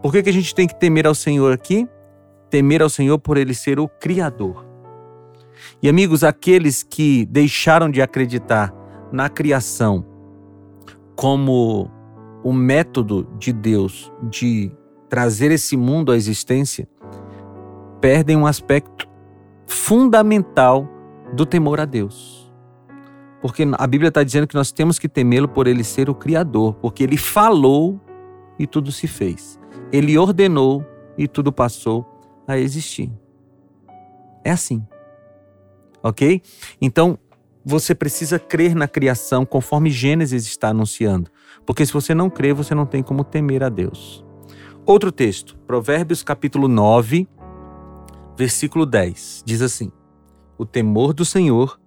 Por 0.01 0.13
que, 0.13 0.23
que 0.23 0.31
a 0.31 0.33
gente 0.33 0.55
tem 0.55 0.67
que 0.67 0.79
temer 0.79 1.07
ao 1.07 1.15
Senhor 1.15 1.53
aqui? 1.53 1.89
Temer 2.49 2.83
ao 2.83 2.89
Senhor 2.89 3.19
por 3.19 3.37
ele 3.37 3.53
ser 3.53 3.81
o 3.81 3.89
Criador. 3.89 4.65
E 5.83 5.89
amigos, 5.89 6.23
aqueles 6.23 6.83
que 6.83 7.27
deixaram 7.27 7.91
de 7.91 8.01
acreditar 8.01 8.73
na 9.11 9.29
criação 9.29 10.07
como 11.17 11.91
o 12.45 12.53
método 12.53 13.27
de 13.39 13.53
Deus 13.53 14.13
de 14.23 14.71
trazer 15.09 15.51
esse 15.51 15.77
mundo 15.77 16.13
à 16.13 16.17
existência, 16.17 16.89
perdem 18.05 18.37
um 18.37 18.47
aspecto 18.47 19.09
fundamental 19.67 20.87
do 21.33 21.47
temor 21.47 21.81
a 21.81 21.87
Deus. 21.87 22.53
Porque 23.41 23.67
a 23.79 23.87
Bíblia 23.87 24.09
está 24.09 24.23
dizendo 24.23 24.47
que 24.47 24.55
nós 24.55 24.71
temos 24.71 24.99
que 24.99 25.09
temê-lo 25.09 25.49
por 25.49 25.67
ele 25.67 25.83
ser 25.83 26.11
o 26.11 26.15
Criador, 26.15 26.75
porque 26.75 27.03
ele 27.03 27.17
falou 27.17 27.99
e 28.59 28.67
tudo 28.67 28.93
se 28.93 29.07
fez. 29.07 29.59
Ele 29.91 30.19
ordenou 30.19 30.85
e 31.17 31.27
tudo 31.27 31.51
passou 31.51 32.05
a 32.47 32.59
existir. 32.59 33.11
É 34.45 34.51
assim. 34.51 34.87
Ok? 36.03 36.43
Então, 36.83 37.19
você 37.65 37.95
precisa 37.95 38.39
crer 38.39 38.75
na 38.75 38.87
criação 38.87 39.47
conforme 39.47 39.89
Gênesis 39.89 40.45
está 40.45 40.69
anunciando. 40.69 41.31
Porque 41.65 41.87
se 41.87 41.93
você 41.95 42.15
não 42.15 42.29
crê, 42.29 42.53
você 42.53 42.75
não 42.75 42.85
tem 42.85 43.03
como 43.03 43.25
temer 43.25 43.63
a 43.63 43.71
Deus. 43.71 44.23
Outro 44.85 45.11
texto, 45.11 45.57
Provérbios 45.67 46.23
capítulo 46.23 46.69
9, 46.69 47.27
versículo 48.37 48.85
10, 48.87 49.43
diz 49.45 49.63
assim: 49.63 49.91
O 50.59 50.65
temor 50.65 51.13
do 51.13 51.25
Senhor 51.25 51.81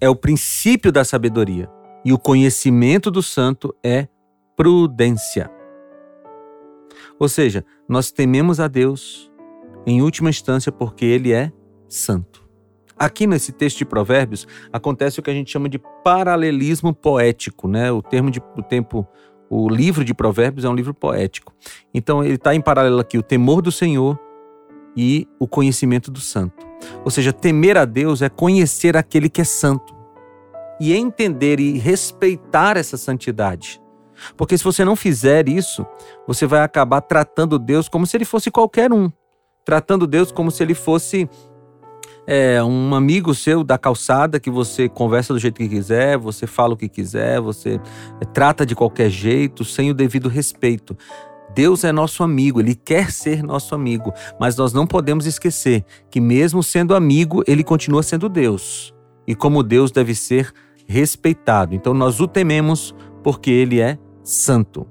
é 0.00 0.08
o 0.08 0.16
princípio 0.16 0.90
da 0.90 1.04
sabedoria, 1.04 1.68
e 2.04 2.12
o 2.12 2.18
conhecimento 2.18 3.10
do 3.10 3.22
santo 3.22 3.74
é 3.84 4.08
prudência. 4.56 5.50
Ou 7.18 7.28
seja, 7.28 7.64
nós 7.88 8.10
tememos 8.10 8.60
a 8.60 8.68
Deus 8.68 9.30
em 9.86 10.02
última 10.02 10.30
instância 10.30 10.72
porque 10.72 11.04
ele 11.04 11.32
é 11.32 11.52
santo. 11.88 12.48
Aqui 12.98 13.26
nesse 13.26 13.52
texto 13.52 13.78
de 13.78 13.84
Provérbios 13.84 14.46
acontece 14.72 15.20
o 15.20 15.22
que 15.22 15.30
a 15.30 15.34
gente 15.34 15.50
chama 15.50 15.68
de 15.68 15.78
paralelismo 16.04 16.94
poético, 16.94 17.66
né? 17.66 17.90
O 17.90 18.02
termo 18.02 18.30
de 18.30 18.40
o 18.56 18.62
tempo 18.62 19.06
o 19.48 19.68
livro 19.68 20.04
de 20.04 20.14
Provérbios 20.14 20.64
é 20.64 20.68
um 20.68 20.74
livro 20.74 20.94
poético. 20.94 21.52
Então 21.92 22.22
ele 22.22 22.34
está 22.34 22.54
em 22.54 22.60
paralelo 22.60 23.00
aqui 23.00 23.18
o 23.18 23.22
temor 23.22 23.60
do 23.62 23.72
Senhor 23.72 24.18
e 24.96 25.26
o 25.38 25.46
conhecimento 25.46 26.10
do 26.10 26.20
santo. 26.20 26.66
Ou 27.04 27.10
seja, 27.10 27.32
temer 27.32 27.76
a 27.76 27.84
Deus 27.84 28.22
é 28.22 28.28
conhecer 28.28 28.96
aquele 28.96 29.28
que 29.28 29.40
é 29.40 29.44
santo 29.44 29.94
e 30.80 30.94
entender 30.94 31.60
e 31.60 31.78
respeitar 31.78 32.76
essa 32.76 32.96
santidade. 32.96 33.80
Porque 34.36 34.56
se 34.56 34.64
você 34.64 34.84
não 34.84 34.96
fizer 34.96 35.48
isso, 35.48 35.86
você 36.26 36.46
vai 36.46 36.62
acabar 36.62 37.00
tratando 37.00 37.58
Deus 37.58 37.88
como 37.88 38.06
se 38.06 38.16
ele 38.16 38.24
fosse 38.24 38.50
qualquer 38.50 38.92
um. 38.92 39.10
Tratando 39.64 40.06
Deus 40.06 40.32
como 40.32 40.50
se 40.50 40.62
ele 40.62 40.74
fosse 40.74 41.28
é, 42.26 42.62
um 42.62 42.94
amigo 42.94 43.34
seu 43.34 43.64
da 43.64 43.78
calçada 43.78 44.38
que 44.38 44.50
você 44.50 44.88
conversa 44.88 45.32
do 45.32 45.38
jeito 45.38 45.56
que 45.56 45.68
quiser, 45.68 46.16
você 46.16 46.46
fala 46.46 46.74
o 46.74 46.76
que 46.76 46.88
quiser, 46.88 47.40
você 47.40 47.80
é, 48.20 48.24
trata 48.24 48.64
de 48.64 48.74
qualquer 48.74 49.10
jeito, 49.10 49.64
sem 49.64 49.90
o 49.90 49.94
devido 49.94 50.28
respeito. 50.28 50.96
Deus 51.54 51.84
é 51.84 51.92
nosso 51.92 52.22
amigo, 52.22 52.60
ele 52.60 52.74
quer 52.74 53.10
ser 53.10 53.42
nosso 53.42 53.74
amigo, 53.74 54.12
mas 54.38 54.56
nós 54.56 54.72
não 54.72 54.86
podemos 54.86 55.26
esquecer 55.26 55.84
que, 56.10 56.20
mesmo 56.20 56.62
sendo 56.62 56.94
amigo, 56.94 57.42
ele 57.46 57.64
continua 57.64 58.02
sendo 58.02 58.28
Deus. 58.28 58.94
E 59.26 59.34
como 59.34 59.62
Deus 59.62 59.90
deve 59.90 60.14
ser 60.14 60.52
respeitado. 60.86 61.74
Então 61.74 61.94
nós 61.94 62.20
o 62.20 62.26
tememos 62.26 62.94
porque 63.22 63.50
ele 63.50 63.80
é 63.80 63.98
santo. 64.24 64.86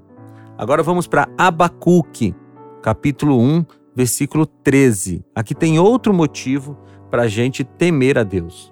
Agora 0.56 0.82
vamos 0.82 1.06
para 1.06 1.28
Abacuque, 1.36 2.34
capítulo 2.82 3.38
1, 3.38 3.64
versículo 3.94 4.46
13. 4.46 5.24
Aqui 5.34 5.54
tem 5.54 5.78
outro 5.78 6.14
motivo 6.14 6.78
para 7.10 7.22
a 7.22 7.28
gente 7.28 7.64
temer 7.64 8.16
a 8.18 8.22
Deus. 8.22 8.70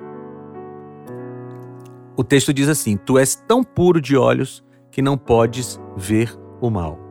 O 2.16 2.24
texto 2.24 2.52
diz 2.52 2.68
assim: 2.68 2.96
Tu 2.96 3.18
és 3.18 3.34
tão 3.34 3.62
puro 3.62 4.00
de 4.00 4.16
olhos 4.16 4.64
que 4.90 5.02
não 5.02 5.16
podes 5.16 5.80
ver 5.96 6.34
o 6.60 6.70
mal. 6.70 7.07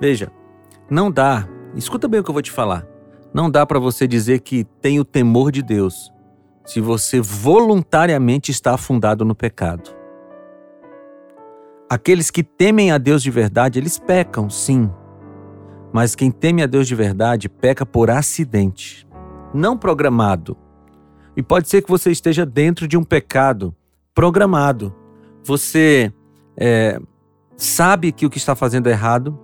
Veja, 0.00 0.32
não 0.88 1.10
dá, 1.10 1.46
escuta 1.76 2.08
bem 2.08 2.20
o 2.20 2.24
que 2.24 2.30
eu 2.30 2.34
vou 2.34 2.42
te 2.42 2.50
falar. 2.50 2.86
Não 3.32 3.50
dá 3.50 3.66
para 3.66 3.78
você 3.78 4.08
dizer 4.08 4.40
que 4.40 4.64
tem 4.80 4.98
o 4.98 5.04
temor 5.04 5.52
de 5.52 5.62
Deus 5.62 6.12
se 6.64 6.80
você 6.80 7.20
voluntariamente 7.20 8.50
está 8.50 8.74
afundado 8.74 9.24
no 9.24 9.34
pecado. 9.34 9.90
Aqueles 11.88 12.30
que 12.30 12.42
temem 12.42 12.92
a 12.92 12.98
Deus 12.98 13.22
de 13.22 13.30
verdade, 13.30 13.78
eles 13.78 13.98
pecam, 13.98 14.48
sim. 14.48 14.90
Mas 15.92 16.14
quem 16.14 16.30
teme 16.30 16.62
a 16.62 16.66
Deus 16.66 16.86
de 16.86 16.94
verdade 16.94 17.48
peca 17.48 17.84
por 17.84 18.10
acidente, 18.10 19.06
não 19.52 19.76
programado. 19.76 20.56
E 21.36 21.42
pode 21.42 21.68
ser 21.68 21.82
que 21.82 21.90
você 21.90 22.10
esteja 22.10 22.46
dentro 22.46 22.86
de 22.86 22.96
um 22.96 23.02
pecado 23.02 23.74
programado. 24.14 24.94
Você 25.42 26.12
é, 26.56 27.00
sabe 27.56 28.12
que 28.12 28.24
o 28.24 28.30
que 28.30 28.38
está 28.38 28.54
fazendo 28.54 28.88
é 28.88 28.92
errado, 28.92 29.38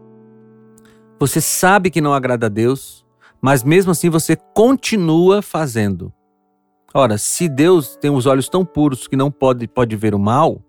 você 1.19 1.41
sabe 1.41 1.91
que 1.91 2.01
não 2.01 2.13
agrada 2.13 2.47
a 2.47 2.49
Deus, 2.49 3.05
mas 3.41 3.65
mesmo 3.65 3.93
assim 3.93 4.11
você 4.11 4.37
continua 4.37 5.41
fazendo. 5.41 6.13
Ora, 6.93 7.17
se 7.17 7.49
Deus 7.49 7.97
tem 7.97 8.11
os 8.11 8.27
olhos 8.27 8.49
tão 8.49 8.65
puros 8.65 9.07
que 9.07 9.17
não 9.17 9.31
pode, 9.31 9.67
pode 9.67 9.97
ver 9.97 10.15
o 10.15 10.19
mal, 10.19 10.63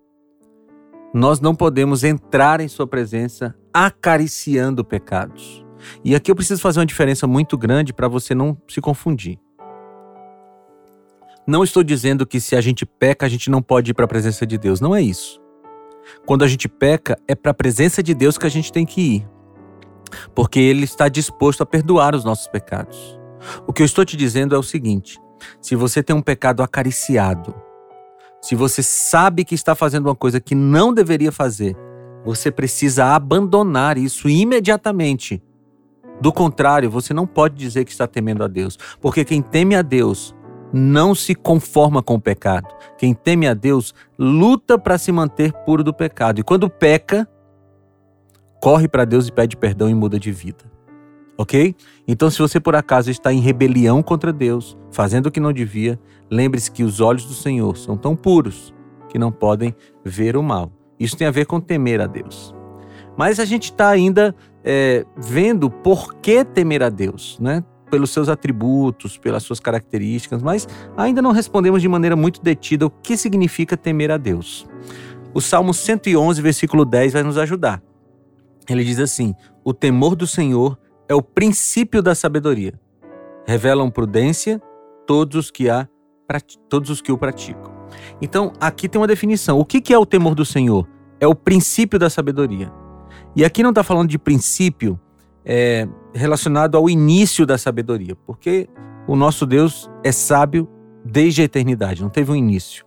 nós 1.12 1.40
não 1.40 1.54
podemos 1.54 2.04
entrar 2.04 2.60
em 2.60 2.68
Sua 2.68 2.86
presença 2.86 3.54
acariciando 3.72 4.84
pecados. 4.84 5.64
E 6.04 6.14
aqui 6.14 6.30
eu 6.30 6.36
preciso 6.36 6.60
fazer 6.60 6.80
uma 6.80 6.86
diferença 6.86 7.26
muito 7.26 7.56
grande 7.56 7.92
para 7.92 8.08
você 8.08 8.34
não 8.34 8.56
se 8.68 8.80
confundir. 8.80 9.38
Não 11.46 11.64
estou 11.64 11.82
dizendo 11.82 12.26
que 12.26 12.40
se 12.40 12.56
a 12.56 12.60
gente 12.60 12.84
peca, 12.84 13.24
a 13.24 13.28
gente 13.28 13.50
não 13.50 13.62
pode 13.62 13.90
ir 13.90 13.94
para 13.94 14.04
a 14.04 14.08
presença 14.08 14.46
de 14.46 14.58
Deus. 14.58 14.80
Não 14.80 14.94
é 14.94 15.00
isso. 15.00 15.40
Quando 16.26 16.42
a 16.42 16.48
gente 16.48 16.68
peca, 16.68 17.18
é 17.26 17.34
para 17.34 17.52
a 17.52 17.54
presença 17.54 18.02
de 18.02 18.14
Deus 18.14 18.36
que 18.36 18.46
a 18.46 18.50
gente 18.50 18.72
tem 18.72 18.84
que 18.84 19.00
ir 19.00 19.28
porque 20.34 20.58
Ele 20.58 20.84
está 20.84 21.08
disposto 21.08 21.62
a 21.62 21.66
perdoar 21.66 22.14
os 22.14 22.24
nossos 22.24 22.46
pecados. 22.46 23.18
O 23.66 23.72
que 23.72 23.82
eu 23.82 23.86
estou 23.86 24.04
te 24.04 24.16
dizendo 24.16 24.54
é 24.54 24.58
o 24.58 24.62
seguinte: 24.62 25.20
se 25.60 25.76
você 25.76 26.02
tem 26.02 26.14
um 26.14 26.22
pecado 26.22 26.62
acariciado, 26.62 27.54
se 28.40 28.54
você 28.54 28.82
sabe 28.82 29.44
que 29.44 29.54
está 29.54 29.74
fazendo 29.74 30.06
uma 30.06 30.14
coisa 30.14 30.40
que 30.40 30.54
não 30.54 30.92
deveria 30.92 31.32
fazer, 31.32 31.76
você 32.24 32.50
precisa 32.50 33.06
abandonar 33.06 33.98
isso 33.98 34.28
imediatamente. 34.28 35.42
Do 36.20 36.32
contrário, 36.32 36.90
você 36.90 37.14
não 37.14 37.26
pode 37.26 37.54
dizer 37.54 37.84
que 37.84 37.92
está 37.92 38.06
temendo 38.06 38.42
a 38.42 38.48
Deus, 38.48 38.76
porque 39.00 39.24
quem 39.24 39.40
teme 39.40 39.76
a 39.76 39.82
Deus 39.82 40.34
não 40.72 41.14
se 41.14 41.34
conforma 41.34 42.02
com 42.02 42.14
o 42.14 42.20
pecado. 42.20 42.68
Quem 42.98 43.14
teme 43.14 43.46
a 43.46 43.54
Deus 43.54 43.94
luta 44.18 44.78
para 44.78 44.98
se 44.98 45.10
manter 45.12 45.52
puro 45.64 45.82
do 45.82 45.94
pecado. 45.94 46.40
E 46.40 46.42
quando 46.42 46.68
peca, 46.68 47.28
corre 48.60 48.88
para 48.88 49.04
Deus 49.04 49.28
e 49.28 49.32
pede 49.32 49.56
perdão 49.56 49.88
e 49.88 49.94
muda 49.94 50.18
de 50.18 50.32
vida. 50.32 50.64
Ok? 51.36 51.74
Então, 52.06 52.28
se 52.28 52.38
você 52.40 52.58
por 52.58 52.74
acaso 52.74 53.10
está 53.10 53.32
em 53.32 53.38
rebelião 53.38 54.02
contra 54.02 54.32
Deus, 54.32 54.76
fazendo 54.90 55.26
o 55.26 55.30
que 55.30 55.38
não 55.38 55.52
devia, 55.52 55.98
lembre-se 56.28 56.70
que 56.70 56.82
os 56.82 57.00
olhos 57.00 57.24
do 57.24 57.32
Senhor 57.32 57.76
são 57.76 57.96
tão 57.96 58.16
puros 58.16 58.74
que 59.08 59.18
não 59.18 59.30
podem 59.30 59.74
ver 60.04 60.36
o 60.36 60.42
mal. 60.42 60.72
Isso 60.98 61.16
tem 61.16 61.28
a 61.28 61.30
ver 61.30 61.46
com 61.46 61.60
temer 61.60 62.00
a 62.00 62.06
Deus. 62.06 62.52
Mas 63.16 63.38
a 63.38 63.44
gente 63.44 63.70
está 63.70 63.88
ainda 63.88 64.34
é, 64.64 65.06
vendo 65.16 65.70
por 65.70 66.14
que 66.14 66.44
temer 66.44 66.82
a 66.82 66.88
Deus, 66.88 67.38
né? 67.40 67.62
Pelos 67.88 68.10
seus 68.10 68.28
atributos, 68.28 69.16
pelas 69.16 69.44
suas 69.44 69.60
características, 69.60 70.42
mas 70.42 70.68
ainda 70.96 71.22
não 71.22 71.30
respondemos 71.30 71.80
de 71.80 71.88
maneira 71.88 72.16
muito 72.16 72.42
detida 72.42 72.84
o 72.84 72.90
que 72.90 73.16
significa 73.16 73.76
temer 73.76 74.10
a 74.10 74.16
Deus. 74.16 74.66
O 75.32 75.40
Salmo 75.40 75.72
111, 75.72 76.42
versículo 76.42 76.84
10 76.84 77.12
vai 77.12 77.22
nos 77.22 77.38
ajudar 77.38 77.80
ele 78.68 78.84
diz 78.84 78.98
assim: 78.98 79.34
O 79.64 79.72
temor 79.72 80.14
do 80.14 80.26
Senhor 80.26 80.78
é 81.08 81.14
o 81.14 81.22
princípio 81.22 82.02
da 82.02 82.14
sabedoria. 82.14 82.74
Revelam 83.46 83.90
prudência 83.90 84.60
todos 85.06 85.36
os 85.46 85.50
que, 85.50 85.70
há, 85.70 85.88
todos 86.68 86.90
os 86.90 87.00
que 87.00 87.10
o 87.10 87.16
praticam. 87.16 87.72
Então, 88.20 88.52
aqui 88.60 88.88
tem 88.88 89.00
uma 89.00 89.06
definição. 89.06 89.58
O 89.58 89.64
que, 89.64 89.80
que 89.80 89.92
é 89.94 89.98
o 89.98 90.04
temor 90.04 90.34
do 90.34 90.44
Senhor? 90.44 90.86
É 91.18 91.26
o 91.26 91.34
princípio 91.34 91.98
da 91.98 92.10
sabedoria. 92.10 92.70
E 93.34 93.44
aqui 93.44 93.62
não 93.62 93.70
está 93.70 93.82
falando 93.82 94.08
de 94.08 94.18
princípio 94.18 95.00
é, 95.44 95.88
relacionado 96.14 96.76
ao 96.76 96.90
início 96.90 97.46
da 97.46 97.56
sabedoria, 97.56 98.14
porque 98.26 98.68
o 99.06 99.16
nosso 99.16 99.46
Deus 99.46 99.88
é 100.04 100.12
sábio 100.12 100.68
desde 101.04 101.40
a 101.40 101.44
eternidade, 101.44 102.02
não 102.02 102.10
teve 102.10 102.30
um 102.30 102.36
início. 102.36 102.84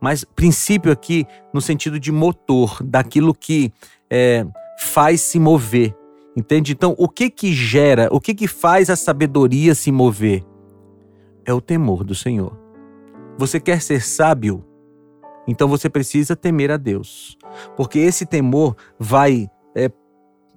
Mas 0.00 0.24
princípio 0.24 0.92
aqui 0.92 1.26
no 1.52 1.60
sentido 1.60 1.98
de 1.98 2.12
motor, 2.12 2.82
daquilo 2.82 3.34
que 3.34 3.72
é, 4.10 4.44
faz 4.78 5.20
se 5.20 5.38
mover. 5.38 5.94
Entende? 6.36 6.72
Então, 6.72 6.94
o 6.98 7.08
que 7.08 7.30
que 7.30 7.52
gera, 7.52 8.08
o 8.10 8.20
que 8.20 8.34
que 8.34 8.48
faz 8.48 8.90
a 8.90 8.96
sabedoria 8.96 9.74
se 9.74 9.92
mover? 9.92 10.44
É 11.44 11.52
o 11.52 11.60
temor 11.60 12.02
do 12.02 12.14
Senhor. 12.14 12.58
Você 13.38 13.60
quer 13.60 13.80
ser 13.80 14.02
sábio? 14.02 14.64
Então 15.46 15.68
você 15.68 15.90
precisa 15.90 16.34
temer 16.34 16.70
a 16.70 16.76
Deus. 16.76 17.36
Porque 17.76 17.98
esse 17.98 18.24
temor 18.24 18.76
vai 18.98 19.48
é, 19.74 19.90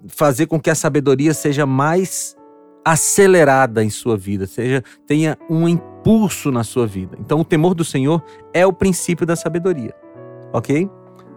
fazer 0.08 0.46
com 0.46 0.60
que 0.60 0.70
a 0.70 0.74
sabedoria 0.74 1.34
seja 1.34 1.66
mais 1.66 2.36
acelerada 2.84 3.84
em 3.84 3.90
sua 3.90 4.16
vida, 4.16 4.46
seja 4.46 4.82
tenha 5.06 5.36
um 5.50 5.68
impulso 5.68 6.50
na 6.50 6.64
sua 6.64 6.86
vida. 6.86 7.16
Então 7.20 7.40
o 7.40 7.44
temor 7.44 7.74
do 7.74 7.84
Senhor 7.84 8.22
é 8.54 8.64
o 8.66 8.72
princípio 8.72 9.26
da 9.26 9.36
sabedoria. 9.36 9.94
OK? 10.52 10.88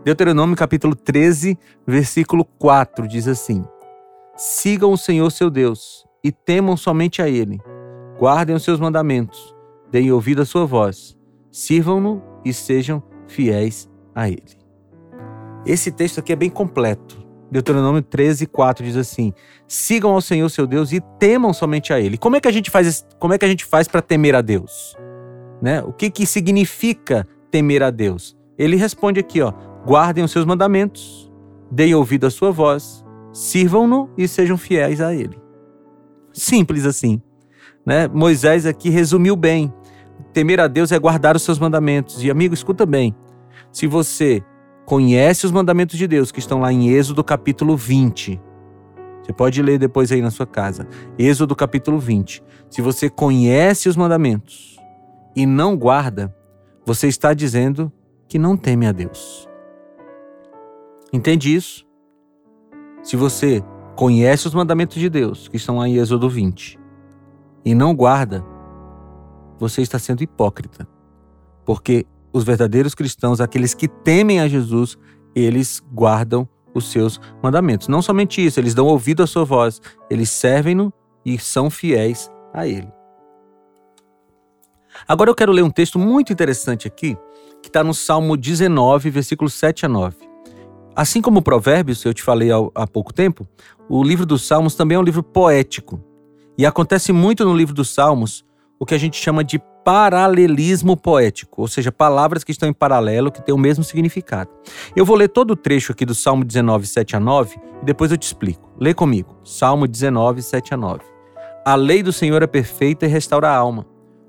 Deuteronômio 0.04 0.56
capítulo 0.56 0.96
13, 0.96 1.56
versículo 1.86 2.44
4 2.44 3.08
diz 3.08 3.28
assim: 3.28 3.64
Sigam 4.36 4.92
o 4.92 4.98
Senhor 4.98 5.30
seu 5.30 5.48
Deus 5.48 6.08
e 6.24 6.32
temam 6.32 6.76
somente 6.76 7.22
a 7.22 7.30
ele. 7.30 7.62
Guardem 8.18 8.56
os 8.56 8.64
seus 8.64 8.80
mandamentos, 8.80 9.56
deem 9.92 10.12
ouvido 10.12 10.42
à 10.42 10.46
sua 10.46 10.66
voz, 10.66 11.16
sirvam-no 11.52 12.22
e 12.44 12.52
sejam 12.52 13.04
fiéis 13.28 13.88
a 14.16 14.28
ele. 14.28 14.58
Esse 15.68 15.92
texto 15.92 16.20
aqui 16.20 16.34
é 16.34 16.36
bem 16.36 16.50
completo. 16.50 17.22
Deuteronômio 17.52 18.02
13, 18.02 18.48
4 18.48 18.84
diz 18.84 18.98
assim: 18.98 19.32
Sigam 19.68 20.14
ao 20.14 20.22
Senhor 20.22 20.50
seu 20.50 20.66
Deus 20.66 20.92
e 20.92 21.00
temam 21.20 21.54
somente 21.54 21.94
a 21.94 22.00
Ele. 22.00 22.18
Como 22.18 22.36
é 22.36 22.40
que 22.40 22.48
a 22.48 22.52
gente 22.52 22.72
faz, 22.72 23.06
como 23.20 23.34
é 23.34 23.38
que 23.38 23.46
a 23.46 23.48
gente 23.48 23.66
faz 23.66 23.88
para 23.88 24.02
temer 24.02 24.34
a 24.34 24.42
Deus? 24.42 24.96
Né? 25.62 25.84
O 25.84 25.94
que, 25.94 26.10
que 26.10 26.26
significa 26.26 27.28
temer 27.52 27.84
a 27.84 27.92
Deus? 27.92 28.36
Ele 28.58 28.78
responde 28.78 29.20
aqui, 29.20 29.42
ó: 29.42 29.54
guardem 29.86 30.24
os 30.24 30.32
seus 30.32 30.46
mandamentos, 30.46 31.32
deem 31.70 31.96
ouvido 31.96 32.28
à 32.28 32.30
sua 32.30 32.52
voz, 32.52 33.04
sirvam-no 33.34 34.10
e 34.18 34.28
sejam 34.28 34.58
fiéis 34.58 35.02
a 35.02 35.14
Ele. 35.14 35.40
Simples 36.34 36.86
assim. 36.86 37.22
Né? 37.86 38.08
Moisés 38.08 38.66
aqui 38.66 38.90
resumiu 38.90 39.36
bem. 39.36 39.74
Temer 40.34 40.60
a 40.60 40.68
Deus 40.68 40.92
é 40.92 41.00
guardar 41.00 41.36
os 41.36 41.42
seus 41.42 41.60
mandamentos. 41.60 42.24
E 42.24 42.30
amigo, 42.30 42.54
escuta 42.54 42.86
bem. 42.86 43.16
Se 43.72 43.88
você 43.88 44.44
conhece 44.86 45.46
os 45.46 45.52
mandamentos 45.52 45.98
de 45.98 46.08
Deus 46.08 46.32
que 46.32 46.40
estão 46.40 46.60
lá 46.60 46.72
em 46.72 46.90
Êxodo 46.90 47.24
capítulo 47.24 47.78
20. 47.78 48.42
Você 49.22 49.34
pode 49.34 49.62
ler 49.62 49.78
depois 49.78 50.12
aí 50.12 50.22
na 50.22 50.32
sua 50.32 50.48
casa. 50.48 50.88
Êxodo 51.18 51.56
capítulo 51.56 52.00
20. 52.00 52.44
Se 52.70 52.82
você 52.82 53.10
conhece 53.10 53.88
os 53.88 53.96
mandamentos 53.96 54.78
e 55.36 55.46
não 55.46 55.78
guarda, 55.78 56.36
você 56.86 57.08
está 57.08 57.34
dizendo 57.34 57.92
que 58.28 58.40
não 58.40 58.58
teme 58.58 58.88
a 58.88 58.92
Deus. 58.92 59.48
Entende 61.14 61.54
isso? 61.54 61.86
Se 63.04 63.16
você 63.16 63.64
conhece 63.96 64.48
os 64.48 64.54
mandamentos 64.54 64.98
de 64.98 65.10
Deus, 65.10 65.48
que 65.48 65.58
estão 65.58 65.78
lá 65.78 65.88
em 65.88 65.98
Êxodo 65.98 66.30
20, 66.30 66.80
e 67.66 67.76
não 67.76 67.94
guarda, 67.94 68.44
você 69.60 69.82
está 69.82 70.00
sendo 70.00 70.24
hipócrita. 70.24 70.88
Porque 71.66 72.06
os 72.34 72.44
verdadeiros 72.44 72.96
cristãos, 72.96 73.42
aqueles 73.42 73.74
que 73.74 73.88
temem 73.88 74.40
a 74.40 74.48
Jesus, 74.48 74.98
eles 75.36 75.82
guardam 75.94 76.48
os 76.74 76.90
seus 76.92 77.20
mandamentos. 77.44 77.88
Não 77.88 78.02
somente 78.02 78.44
isso, 78.44 78.60
eles 78.60 78.74
dão 78.74 78.88
ouvido 78.88 79.22
à 79.22 79.28
sua 79.28 79.44
voz, 79.44 79.82
eles 80.10 80.30
servem-no 80.30 80.94
e 81.26 81.38
são 81.38 81.70
fiéis 81.70 82.32
a 82.54 82.68
ele. 82.68 82.92
Agora 85.08 85.30
eu 85.30 85.36
quero 85.36 85.52
ler 85.52 85.64
um 85.64 85.70
texto 85.70 86.00
muito 86.00 86.32
interessante 86.32 86.88
aqui, 86.88 87.18
que 87.62 87.70
está 87.70 87.84
no 87.84 87.94
Salmo 87.94 88.36
19, 88.38 89.10
versículos 89.10 89.54
7 89.54 89.86
a 89.86 89.90
9. 89.90 90.31
Assim 90.96 91.22
como 91.22 91.42
Provérbios, 91.42 92.04
eu 92.04 92.14
te 92.14 92.22
falei 92.22 92.50
há 92.76 92.86
pouco 92.86 93.14
tempo, 93.14 93.48
o 93.90 94.04
livro 94.04 94.26
dos 94.26 94.46
Salmos 94.46 94.76
também 94.76 94.98
é 94.98 95.00
um 95.00 95.04
livro 95.04 95.24
poético. 95.24 96.04
E 96.58 96.66
acontece 96.66 97.14
muito 97.14 97.46
no 97.46 97.56
livro 97.56 97.74
dos 97.74 97.90
Salmos 97.90 98.44
o 98.78 98.86
que 98.86 98.94
a 98.94 98.98
gente 98.98 99.16
chama 99.16 99.44
de 99.44 99.58
paralelismo 99.86 100.98
poético, 100.98 101.62
ou 101.62 101.68
seja, 101.68 101.92
palavras 101.92 102.44
que 102.44 102.52
estão 102.52 102.68
em 102.68 102.74
paralelo, 102.74 103.32
que 103.32 103.42
têm 103.42 103.56
o 103.56 103.58
mesmo 103.58 103.84
significado. 103.84 104.50
Eu 104.96 105.06
vou 105.06 105.16
ler 105.16 105.30
todo 105.30 105.52
o 105.52 105.56
trecho 105.56 105.92
aqui 105.92 106.06
do 106.06 106.14
Salmo 106.14 106.44
19, 106.44 106.86
7 106.86 107.16
a 107.16 107.20
9 107.20 107.60
e 107.82 107.86
depois 107.86 108.12
eu 108.12 108.18
te 108.18 108.24
explico. 108.24 108.70
Lê 108.80 108.94
comigo. 108.94 109.38
Salmo 109.44 109.88
19, 109.88 110.42
7 110.42 110.74
a 110.74 110.78
9. 110.78 111.04
A 111.66 111.76
lei 111.76 112.04
do 112.04 112.12
Senhor 112.12 112.44
é 112.44 112.48
perfeita 112.48 113.06
e 113.06 113.10
restaura 113.10 113.50
a 113.50 113.56
alma. 113.56 113.86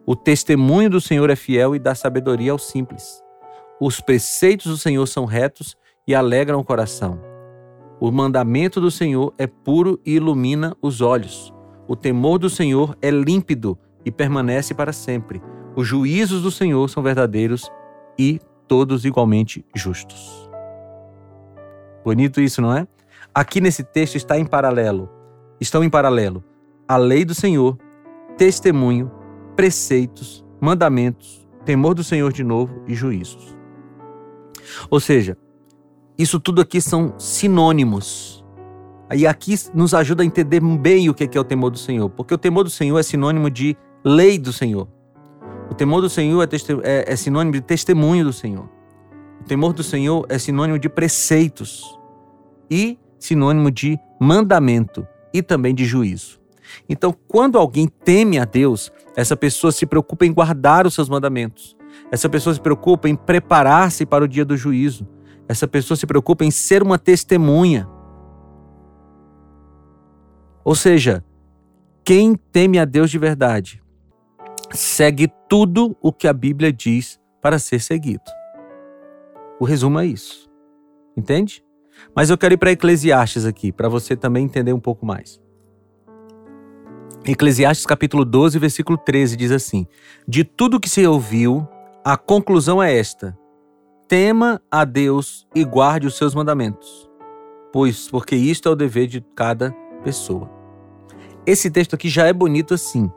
O 0.06 0.14
testemunho 0.14 0.90
do 0.90 1.00
Senhor 1.00 1.28
é 1.28 1.36
fiel 1.36 1.74
e 1.74 1.78
dá 1.78 1.94
sabedoria 1.94 2.52
aos 2.52 2.68
simples. 2.68 3.22
Os 3.80 4.00
preceitos 4.00 4.66
do 4.66 4.78
Senhor 4.78 5.06
são 5.06 5.24
retos 5.24 5.76
e 6.06 6.14
alegram 6.14 6.58
o 6.58 6.64
coração. 6.64 7.20
O 8.00 8.10
mandamento 8.10 8.80
do 8.80 8.90
Senhor 8.90 9.32
é 9.38 9.46
puro 9.46 10.00
e 10.04 10.14
ilumina 10.14 10.76
os 10.82 11.00
olhos. 11.00 11.54
O 11.86 11.94
temor 11.94 12.38
do 12.38 12.50
Senhor 12.50 12.96
é 13.00 13.10
límpido 13.10 13.78
e 14.04 14.10
permanece 14.10 14.74
para 14.74 14.92
sempre. 14.92 15.40
Os 15.76 15.86
juízos 15.86 16.42
do 16.42 16.50
Senhor 16.50 16.88
são 16.88 17.02
verdadeiros 17.02 17.70
e 18.18 18.40
todos 18.66 19.04
igualmente 19.04 19.64
justos. 19.74 20.50
Bonito 22.04 22.40
isso, 22.40 22.60
não 22.60 22.76
é? 22.76 22.86
Aqui 23.34 23.60
nesse 23.60 23.84
texto 23.84 24.16
está 24.16 24.38
em 24.38 24.44
paralelo, 24.44 25.08
estão 25.60 25.84
em 25.84 25.88
paralelo 25.88 26.44
a 26.88 26.96
lei 26.96 27.24
do 27.24 27.34
Senhor, 27.34 27.78
testemunho, 28.36 29.10
preceitos, 29.56 30.44
mandamentos, 30.60 31.48
temor 31.64 31.94
do 31.94 32.04
Senhor 32.04 32.32
de 32.32 32.44
novo 32.44 32.82
e 32.86 32.94
juízos. 32.94 33.56
Ou 34.90 35.00
seja, 35.00 35.36
isso 36.22 36.40
tudo 36.40 36.60
aqui 36.60 36.80
são 36.80 37.14
sinônimos. 37.18 38.44
E 39.14 39.26
aqui 39.26 39.54
nos 39.74 39.92
ajuda 39.92 40.22
a 40.22 40.26
entender 40.26 40.60
bem 40.60 41.10
o 41.10 41.14
que 41.14 41.36
é 41.36 41.40
o 41.40 41.44
temor 41.44 41.70
do 41.70 41.78
Senhor, 41.78 42.08
porque 42.08 42.32
o 42.32 42.38
temor 42.38 42.64
do 42.64 42.70
Senhor 42.70 42.98
é 42.98 43.02
sinônimo 43.02 43.50
de 43.50 43.76
lei 44.04 44.38
do 44.38 44.52
Senhor. 44.52 44.88
O 45.70 45.74
temor 45.74 46.00
do 46.00 46.08
Senhor 46.08 46.42
é, 46.42 46.48
é, 46.82 47.12
é 47.12 47.16
sinônimo 47.16 47.52
de 47.52 47.60
testemunho 47.60 48.24
do 48.24 48.32
Senhor. 48.32 48.68
O 49.40 49.44
temor 49.44 49.72
do 49.72 49.82
Senhor 49.82 50.24
é 50.28 50.38
sinônimo 50.38 50.78
de 50.78 50.88
preceitos 50.88 51.98
e 52.70 52.98
sinônimo 53.18 53.70
de 53.70 53.98
mandamento 54.20 55.06
e 55.32 55.42
também 55.42 55.74
de 55.74 55.84
juízo. 55.84 56.40
Então, 56.88 57.14
quando 57.28 57.58
alguém 57.58 57.86
teme 57.86 58.38
a 58.38 58.44
Deus, 58.44 58.90
essa 59.16 59.36
pessoa 59.36 59.72
se 59.72 59.84
preocupa 59.84 60.24
em 60.24 60.32
guardar 60.32 60.86
os 60.86 60.94
seus 60.94 61.08
mandamentos. 61.08 61.76
Essa 62.10 62.28
pessoa 62.28 62.54
se 62.54 62.60
preocupa 62.60 63.08
em 63.08 63.14
preparar-se 63.14 64.06
para 64.06 64.24
o 64.24 64.28
dia 64.28 64.44
do 64.44 64.56
juízo. 64.56 65.06
Essa 65.48 65.66
pessoa 65.68 65.96
se 65.96 66.06
preocupa 66.06 66.44
em 66.44 66.50
ser 66.50 66.82
uma 66.82 66.98
testemunha. 66.98 67.88
Ou 70.64 70.74
seja, 70.74 71.24
quem 72.04 72.34
teme 72.34 72.78
a 72.78 72.84
Deus 72.84 73.10
de 73.10 73.18
verdade 73.18 73.82
segue 74.70 75.30
tudo 75.48 75.96
o 76.00 76.12
que 76.12 76.26
a 76.26 76.32
Bíblia 76.32 76.72
diz 76.72 77.20
para 77.40 77.58
ser 77.58 77.80
seguido. 77.80 78.24
O 79.60 79.64
resumo 79.64 79.98
é 79.98 80.06
isso. 80.06 80.50
Entende? 81.16 81.62
Mas 82.14 82.30
eu 82.30 82.38
quero 82.38 82.54
ir 82.54 82.56
para 82.56 82.72
Eclesiastes 82.72 83.44
aqui, 83.44 83.70
para 83.70 83.88
você 83.88 84.16
também 84.16 84.44
entender 84.44 84.72
um 84.72 84.80
pouco 84.80 85.04
mais. 85.04 85.40
Eclesiastes 87.24 87.86
capítulo 87.86 88.24
12, 88.24 88.58
versículo 88.58 88.98
13 88.98 89.36
diz 89.36 89.52
assim: 89.52 89.86
De 90.26 90.42
tudo 90.42 90.80
que 90.80 90.88
se 90.88 91.06
ouviu, 91.06 91.66
a 92.04 92.16
conclusão 92.16 92.82
é 92.82 92.96
esta: 92.96 93.38
tema 94.12 94.60
a 94.70 94.84
Deus 94.84 95.46
e 95.54 95.64
guarde 95.64 96.06
os 96.06 96.18
seus 96.18 96.34
mandamentos, 96.34 97.10
pois 97.72 98.10
porque 98.10 98.36
isto 98.36 98.68
é 98.68 98.72
o 98.72 98.76
dever 98.76 99.06
de 99.06 99.22
cada 99.34 99.74
pessoa. 100.04 100.50
Esse 101.46 101.70
texto 101.70 101.94
aqui 101.94 102.10
já 102.10 102.26
é 102.26 102.32
bonito 102.34 102.74
assim, 102.74 103.10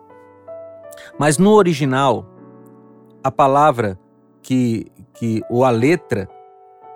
mas 1.20 1.38
no 1.38 1.52
original, 1.52 2.26
a 3.22 3.30
palavra 3.30 4.00
que, 4.42 4.88
que 5.16 5.42
ou 5.50 5.66
a 5.66 5.70
letra 5.70 6.30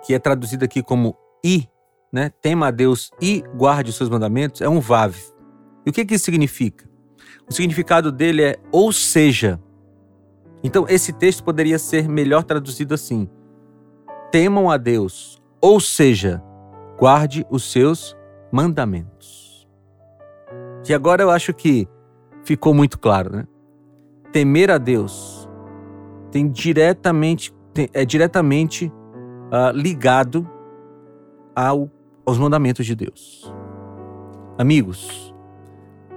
que 0.02 0.14
é 0.14 0.18
traduzida 0.18 0.64
aqui 0.64 0.82
como 0.82 1.14
i, 1.44 1.68
né, 2.10 2.32
tema 2.40 2.68
a 2.68 2.70
Deus 2.70 3.10
e 3.20 3.44
guarde 3.54 3.90
os 3.90 3.96
seus 3.96 4.08
mandamentos, 4.08 4.62
é 4.62 4.68
um 4.70 4.80
vav. 4.80 5.14
E 5.84 5.90
o 5.90 5.92
que, 5.92 6.06
que 6.06 6.14
isso 6.14 6.24
significa? 6.24 6.88
O 7.46 7.52
significado 7.52 8.10
dele 8.10 8.44
é 8.44 8.56
ou 8.72 8.94
seja. 8.94 9.60
Então, 10.64 10.86
esse 10.88 11.12
texto 11.12 11.44
poderia 11.44 11.78
ser 11.78 12.08
melhor 12.08 12.44
traduzido 12.44 12.94
assim: 12.94 13.28
temam 14.30 14.70
a 14.70 14.76
Deus, 14.76 15.42
ou 15.60 15.80
seja, 15.80 16.42
guarde 16.98 17.46
os 17.50 17.70
seus 17.70 18.16
mandamentos. 18.52 19.68
E 20.88 20.94
agora 20.94 21.22
eu 21.22 21.30
acho 21.30 21.52
que 21.52 21.88
ficou 22.44 22.74
muito 22.74 22.98
claro, 22.98 23.36
né? 23.36 23.46
temer 24.32 24.70
a 24.70 24.78
Deus 24.78 25.48
tem 26.30 26.48
diretamente 26.48 27.52
é 27.92 28.04
diretamente 28.04 28.86
uh, 28.86 29.70
ligado 29.72 30.48
ao, 31.54 31.88
aos 32.26 32.36
mandamentos 32.36 32.84
de 32.84 32.96
Deus. 32.96 33.52
Amigos, 34.58 35.34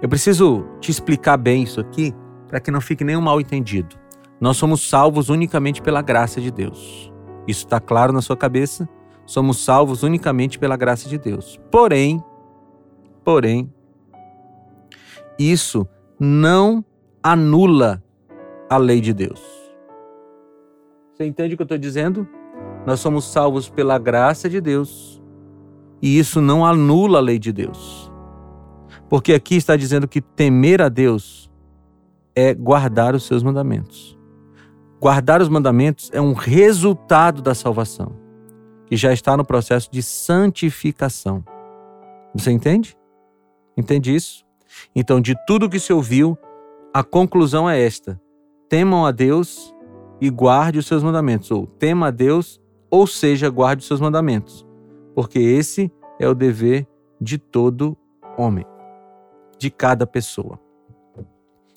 eu 0.01 0.09
preciso 0.09 0.65
te 0.79 0.89
explicar 0.89 1.37
bem 1.37 1.63
isso 1.63 1.79
aqui 1.79 2.13
para 2.47 2.59
que 2.59 2.71
não 2.71 2.81
fique 2.81 3.03
nenhum 3.03 3.21
mal 3.21 3.39
entendido. 3.39 3.95
Nós 4.41 4.57
somos 4.57 4.89
salvos 4.89 5.29
unicamente 5.29 5.81
pela 5.81 6.01
graça 6.01 6.41
de 6.41 6.51
Deus. 6.51 7.12
Isso 7.47 7.65
está 7.65 7.79
claro 7.79 8.13
na 8.13 8.21
sua 8.21 8.37
cabeça? 8.37 8.87
Somos 9.25 9.63
salvos 9.63 10.03
unicamente 10.03 10.59
pela 10.59 10.75
graça 10.75 11.07
de 11.07 11.17
Deus. 11.17 11.59
Porém, 11.71 12.23
porém, 13.23 13.71
isso 15.37 15.87
não 16.19 16.83
anula 17.21 18.03
a 18.69 18.77
lei 18.77 18.99
de 18.99 19.13
Deus. 19.13 19.41
Você 21.13 21.25
entende 21.25 21.53
o 21.53 21.57
que 21.57 21.63
eu 21.63 21.65
estou 21.65 21.77
dizendo? 21.77 22.27
Nós 22.85 22.99
somos 22.99 23.25
salvos 23.25 23.69
pela 23.69 23.97
graça 23.97 24.49
de 24.49 24.59
Deus 24.59 25.21
e 26.01 26.17
isso 26.19 26.41
não 26.41 26.65
anula 26.65 27.19
a 27.19 27.21
lei 27.21 27.39
de 27.39 27.53
Deus. 27.53 28.11
Porque 29.09 29.33
aqui 29.33 29.55
está 29.55 29.75
dizendo 29.75 30.07
que 30.07 30.19
temer 30.19 30.81
a 30.81 30.89
Deus 30.89 31.49
é 32.35 32.53
guardar 32.53 33.15
os 33.15 33.23
seus 33.23 33.43
mandamentos. 33.43 34.17
Guardar 35.03 35.41
os 35.41 35.49
mandamentos 35.49 36.09
é 36.13 36.21
um 36.21 36.31
resultado 36.31 37.41
da 37.41 37.53
salvação, 37.53 38.13
que 38.85 38.95
já 38.95 39.11
está 39.11 39.35
no 39.35 39.43
processo 39.43 39.91
de 39.91 40.01
santificação. 40.01 41.43
Você 42.33 42.51
entende? 42.51 42.97
Entende 43.75 44.15
isso? 44.15 44.45
Então, 44.95 45.19
de 45.19 45.35
tudo 45.45 45.69
que 45.69 45.77
se 45.77 45.91
ouviu, 45.91 46.37
a 46.93 47.03
conclusão 47.03 47.69
é 47.69 47.85
esta: 47.85 48.17
temam 48.69 49.05
a 49.05 49.11
Deus 49.11 49.75
e 50.21 50.29
guarde 50.29 50.79
os 50.79 50.85
seus 50.85 51.03
mandamentos, 51.03 51.51
ou 51.51 51.67
tema 51.67 52.07
a 52.07 52.11
Deus, 52.11 52.61
ou 52.89 53.05
seja, 53.05 53.49
guarde 53.49 53.81
os 53.81 53.87
seus 53.87 53.99
mandamentos, 53.99 54.65
porque 55.13 55.37
esse 55.37 55.91
é 56.17 56.29
o 56.29 56.33
dever 56.33 56.87
de 57.19 57.37
todo 57.37 57.97
homem, 58.37 58.65
de 59.59 59.69
cada 59.69 60.07
pessoa. 60.07 60.57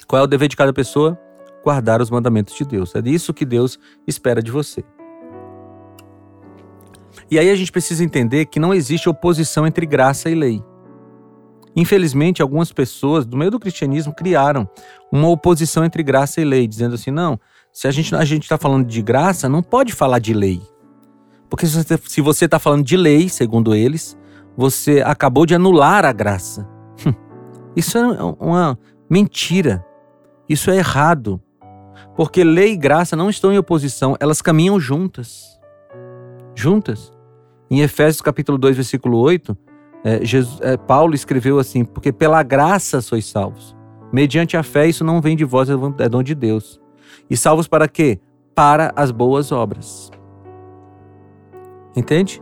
Qual 0.06 0.22
é 0.22 0.24
o 0.24 0.28
dever 0.28 0.46
de 0.46 0.56
cada 0.56 0.72
pessoa? 0.72 1.20
Guardar 1.66 2.00
os 2.00 2.10
mandamentos 2.10 2.54
de 2.54 2.64
Deus. 2.64 2.94
É 2.94 3.02
disso 3.02 3.34
que 3.34 3.44
Deus 3.44 3.76
espera 4.06 4.40
de 4.40 4.52
você. 4.52 4.84
E 7.28 7.40
aí 7.40 7.50
a 7.50 7.56
gente 7.56 7.72
precisa 7.72 8.04
entender 8.04 8.46
que 8.46 8.60
não 8.60 8.72
existe 8.72 9.08
oposição 9.08 9.66
entre 9.66 9.84
graça 9.84 10.30
e 10.30 10.34
lei. 10.36 10.62
Infelizmente, 11.74 12.40
algumas 12.40 12.70
pessoas 12.70 13.26
do 13.26 13.36
meio 13.36 13.50
do 13.50 13.58
cristianismo 13.58 14.14
criaram 14.14 14.70
uma 15.10 15.28
oposição 15.28 15.84
entre 15.84 16.04
graça 16.04 16.40
e 16.40 16.44
lei, 16.44 16.68
dizendo 16.68 16.94
assim: 16.94 17.10
não, 17.10 17.36
se 17.72 17.88
a 17.88 17.90
gente 17.90 18.14
a 18.14 18.22
está 18.22 18.56
falando 18.56 18.86
de 18.86 19.02
graça, 19.02 19.48
não 19.48 19.60
pode 19.60 19.92
falar 19.92 20.20
de 20.20 20.32
lei. 20.32 20.62
Porque 21.50 21.66
se 21.66 22.20
você 22.20 22.44
está 22.44 22.60
falando 22.60 22.84
de 22.84 22.96
lei, 22.96 23.28
segundo 23.28 23.74
eles, 23.74 24.16
você 24.56 25.02
acabou 25.04 25.44
de 25.44 25.56
anular 25.56 26.04
a 26.04 26.12
graça. 26.12 26.64
Isso 27.74 27.98
é 27.98 28.06
uma 28.38 28.78
mentira. 29.10 29.84
Isso 30.48 30.70
é 30.70 30.76
errado. 30.76 31.42
Porque 32.16 32.42
lei 32.42 32.72
e 32.72 32.76
graça 32.76 33.14
não 33.14 33.28
estão 33.28 33.52
em 33.52 33.58
oposição, 33.58 34.16
elas 34.18 34.40
caminham 34.40 34.80
juntas. 34.80 35.60
Juntas. 36.54 37.12
Em 37.70 37.80
Efésios 37.80 38.22
capítulo 38.22 38.56
2, 38.56 38.76
versículo 38.76 39.18
8, 39.18 39.56
é, 40.04 40.24
Jesus, 40.24 40.58
é, 40.62 40.76
Paulo 40.76 41.14
escreveu 41.14 41.58
assim: 41.58 41.84
Porque 41.84 42.12
pela 42.12 42.42
graça 42.42 43.00
sois 43.00 43.26
salvos. 43.26 43.76
Mediante 44.12 44.56
a 44.56 44.62
fé, 44.62 44.86
isso 44.88 45.04
não 45.04 45.20
vem 45.20 45.36
de 45.36 45.44
vós, 45.44 45.68
é 45.68 46.08
dom 46.08 46.22
de 46.22 46.34
Deus. 46.34 46.80
E 47.28 47.36
salvos 47.36 47.66
para 47.66 47.88
quê? 47.88 48.20
Para 48.54 48.92
as 48.94 49.10
boas 49.10 49.50
obras. 49.50 50.10
Entende? 51.94 52.40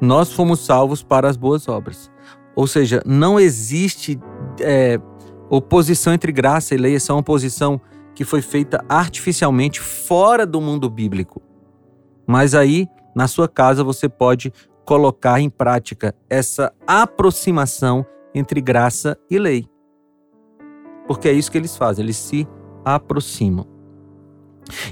Nós 0.00 0.32
fomos 0.32 0.60
salvos 0.60 1.02
para 1.02 1.28
as 1.28 1.36
boas 1.36 1.68
obras. 1.68 2.10
Ou 2.56 2.66
seja, 2.66 3.00
não 3.06 3.38
existe 3.38 4.18
é, 4.60 5.00
oposição 5.48 6.12
entre 6.12 6.32
graça 6.32 6.74
e 6.74 6.78
lei, 6.78 6.96
é 6.96 7.12
uma 7.12 7.20
oposição 7.20 7.80
que 8.18 8.24
foi 8.24 8.42
feita 8.42 8.84
artificialmente 8.88 9.78
fora 9.78 10.44
do 10.44 10.60
mundo 10.60 10.90
bíblico. 10.90 11.40
Mas 12.26 12.52
aí, 12.52 12.88
na 13.14 13.28
sua 13.28 13.46
casa, 13.46 13.84
você 13.84 14.08
pode 14.08 14.52
colocar 14.84 15.38
em 15.38 15.48
prática 15.48 16.12
essa 16.28 16.72
aproximação 16.84 18.04
entre 18.34 18.60
graça 18.60 19.16
e 19.30 19.38
lei. 19.38 19.68
Porque 21.06 21.28
é 21.28 21.32
isso 21.32 21.48
que 21.48 21.56
eles 21.56 21.76
fazem, 21.76 22.04
eles 22.04 22.16
se 22.16 22.44
aproximam. 22.84 23.64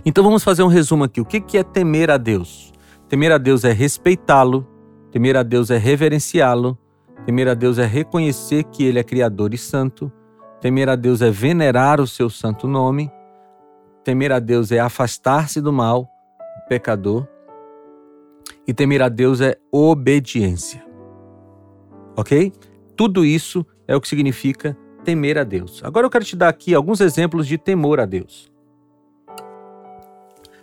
Então 0.05 0.23
vamos 0.23 0.45
fazer 0.45 0.63
um 0.63 0.69
resumo 0.69 1.03
aqui. 1.03 1.21
O 1.21 1.25
que 1.25 1.59
é 1.59 1.65
temer 1.65 2.13
a 2.13 2.19
Deus? 2.19 2.73
Temer 3.09 3.33
a 3.33 3.39
Deus 3.39 3.65
é 3.65 3.73
respeitá-lo, 3.73 4.65
temer 5.11 5.37
a 5.37 5.43
Deus 5.43 5.69
é 5.73 5.77
reverenciá-lo, 5.77 6.79
temer 7.25 7.49
a 7.49 7.55
Deus 7.55 7.77
é 7.77 7.87
reconhecer 7.87 8.63
que 8.63 8.85
Ele 8.85 9.01
é 9.01 9.03
Criador 9.03 9.53
e 9.53 9.59
Santo, 9.59 10.13
temer 10.61 10.89
a 10.89 10.97
Deus 10.97 11.23
é 11.23 11.31
venerar 11.31 12.01
o 12.01 12.07
seu 12.07 12.31
santo 12.31 12.67
nome, 12.67 13.11
temer 14.05 14.33
a 14.33 14.39
Deus 14.39 14.73
é 14.73 14.79
afastar-se 14.79 15.61
do 15.61 15.73
mal, 15.73 16.09
pecador, 16.69 17.27
e 18.67 18.75
temer 18.75 19.03
a 19.03 19.09
Deus 19.09 19.41
é 19.41 19.57
obediência. 19.71 20.85
Ok? 22.17 22.53
Tudo 22.97 23.25
isso 23.25 23.65
é 23.87 23.95
o 23.95 24.01
que 24.01 24.09
significa 24.09 24.77
temer 25.05 25.39
a 25.39 25.45
Deus. 25.45 25.83
Agora 25.85 26.07
eu 26.07 26.11
quero 26.11 26.25
te 26.25 26.35
dar 26.35 26.49
aqui 26.49 26.75
alguns 26.75 27.01
exemplos 27.01 27.47
de 27.47 27.59
temor 27.59 28.01
a 28.01 28.07
Deus. 28.07 28.51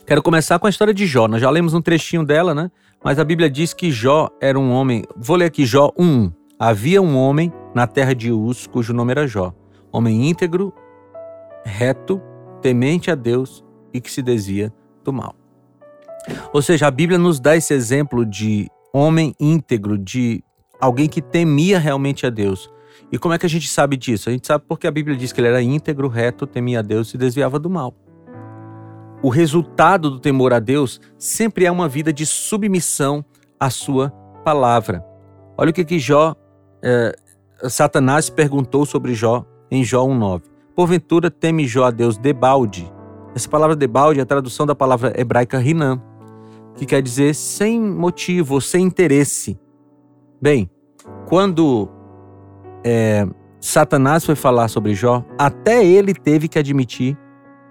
Quero 0.05 0.21
começar 0.21 0.59
com 0.59 0.67
a 0.67 0.69
história 0.69 0.93
de 0.93 1.05
Jó. 1.05 1.29
Nós 1.29 1.39
já 1.39 1.49
lemos 1.49 1.73
um 1.73 1.81
trechinho 1.81 2.25
dela, 2.25 2.53
né? 2.53 2.69
Mas 3.01 3.19
a 3.19 3.23
Bíblia 3.23 3.49
diz 3.49 3.73
que 3.73 3.89
Jó 3.89 4.29
era 4.41 4.59
um 4.59 4.71
homem. 4.71 5.05
Vou 5.15 5.37
ler 5.37 5.45
aqui 5.45 5.65
Jó 5.65 5.93
1. 5.97 6.29
Havia 6.59 7.01
um 7.01 7.15
homem 7.15 7.53
na 7.73 7.87
terra 7.87 8.13
de 8.13 8.31
Uz, 8.31 8.67
cujo 8.67 8.93
nome 8.93 9.11
era 9.11 9.25
Jó. 9.27 9.53
Homem 9.93 10.27
íntegro, 10.27 10.73
reto, 11.63 12.19
temente 12.61 13.11
a 13.11 13.15
Deus 13.15 13.63
e 13.93 14.01
que 14.01 14.11
se 14.11 14.23
desvia 14.23 14.73
do 15.03 15.13
mal. 15.13 15.35
Ou 16.51 16.61
seja, 16.61 16.87
a 16.87 16.91
Bíblia 16.91 17.19
nos 17.19 17.39
dá 17.39 17.55
esse 17.55 17.73
exemplo 17.73 18.25
de 18.25 18.67
homem 18.91 19.35
íntegro, 19.39 19.97
de 19.97 20.43
alguém 20.79 21.07
que 21.07 21.21
temia 21.21 21.77
realmente 21.77 22.25
a 22.25 22.29
Deus. 22.29 22.71
E 23.11 23.17
como 23.17 23.33
é 23.33 23.37
que 23.37 23.45
a 23.45 23.49
gente 23.49 23.67
sabe 23.67 23.95
disso? 23.95 24.29
A 24.29 24.31
gente 24.31 24.47
sabe 24.47 24.65
porque 24.67 24.87
a 24.87 24.91
Bíblia 24.91 25.15
diz 25.15 25.31
que 25.31 25.39
ele 25.39 25.47
era 25.47 25.61
íntegro, 25.61 26.07
reto, 26.07 26.47
temia 26.47 26.79
a 26.79 26.81
Deus 26.81 27.07
e 27.07 27.11
se 27.11 27.17
desviava 27.17 27.59
do 27.59 27.69
mal. 27.69 27.93
O 29.21 29.29
resultado 29.29 30.09
do 30.09 30.19
temor 30.19 30.53
a 30.53 30.59
Deus 30.59 30.99
sempre 31.17 31.65
é 31.65 31.71
uma 31.71 31.87
vida 31.87 32.11
de 32.11 32.25
submissão 32.25 33.23
à 33.59 33.69
sua 33.69 34.09
palavra. 34.43 35.03
Olha 35.57 35.69
o 35.69 35.73
que, 35.73 35.85
que 35.85 35.99
Jó, 35.99 36.35
é, 36.81 37.15
Satanás 37.69 38.29
perguntou 38.29 38.85
sobre 38.85 39.13
Jó 39.13 39.45
em 39.73 39.83
Jó 39.83 40.05
1,9. 40.07 40.43
Porventura 40.75 41.29
teme 41.29 41.67
Jó 41.67 41.85
a 41.85 41.91
Deus 41.91 42.17
debalde. 42.17 42.91
Essa 43.35 43.49
palavra 43.49 43.75
debalde 43.75 44.19
é 44.19 44.23
a 44.23 44.25
tradução 44.25 44.65
da 44.65 44.75
palavra 44.75 45.13
hebraica 45.19 45.57
rinam 45.57 46.01
que 46.75 46.85
quer 46.85 47.01
dizer 47.01 47.35
sem 47.35 47.79
motivo, 47.79 48.59
sem 48.59 48.85
interesse. 48.85 49.59
Bem, 50.41 50.69
quando 51.27 51.89
é, 52.83 53.27
Satanás 53.59 54.25
foi 54.25 54.35
falar 54.35 54.67
sobre 54.67 54.93
Jó, 54.93 55.23
até 55.37 55.85
ele 55.85 56.13
teve 56.13 56.47
que 56.47 56.59
admitir 56.59 57.17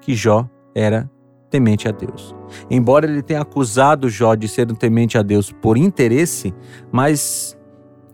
que 0.01 0.15
Jó 0.15 0.49
era 0.75 1.11
temente 1.51 1.89
a 1.89 1.93
Deus. 1.93 2.35
Embora 2.71 3.07
ele 3.07 3.23
tenha 3.23 3.43
acusado 3.43 4.09
Jó 4.09 4.35
de 4.35 4.49
ser 4.49 4.71
um 4.71 4.75
temente 4.75 5.19
a 5.19 5.23
Deus 5.23 5.53
por 5.53 5.77
interesse, 5.77 6.55
mas 6.91 7.57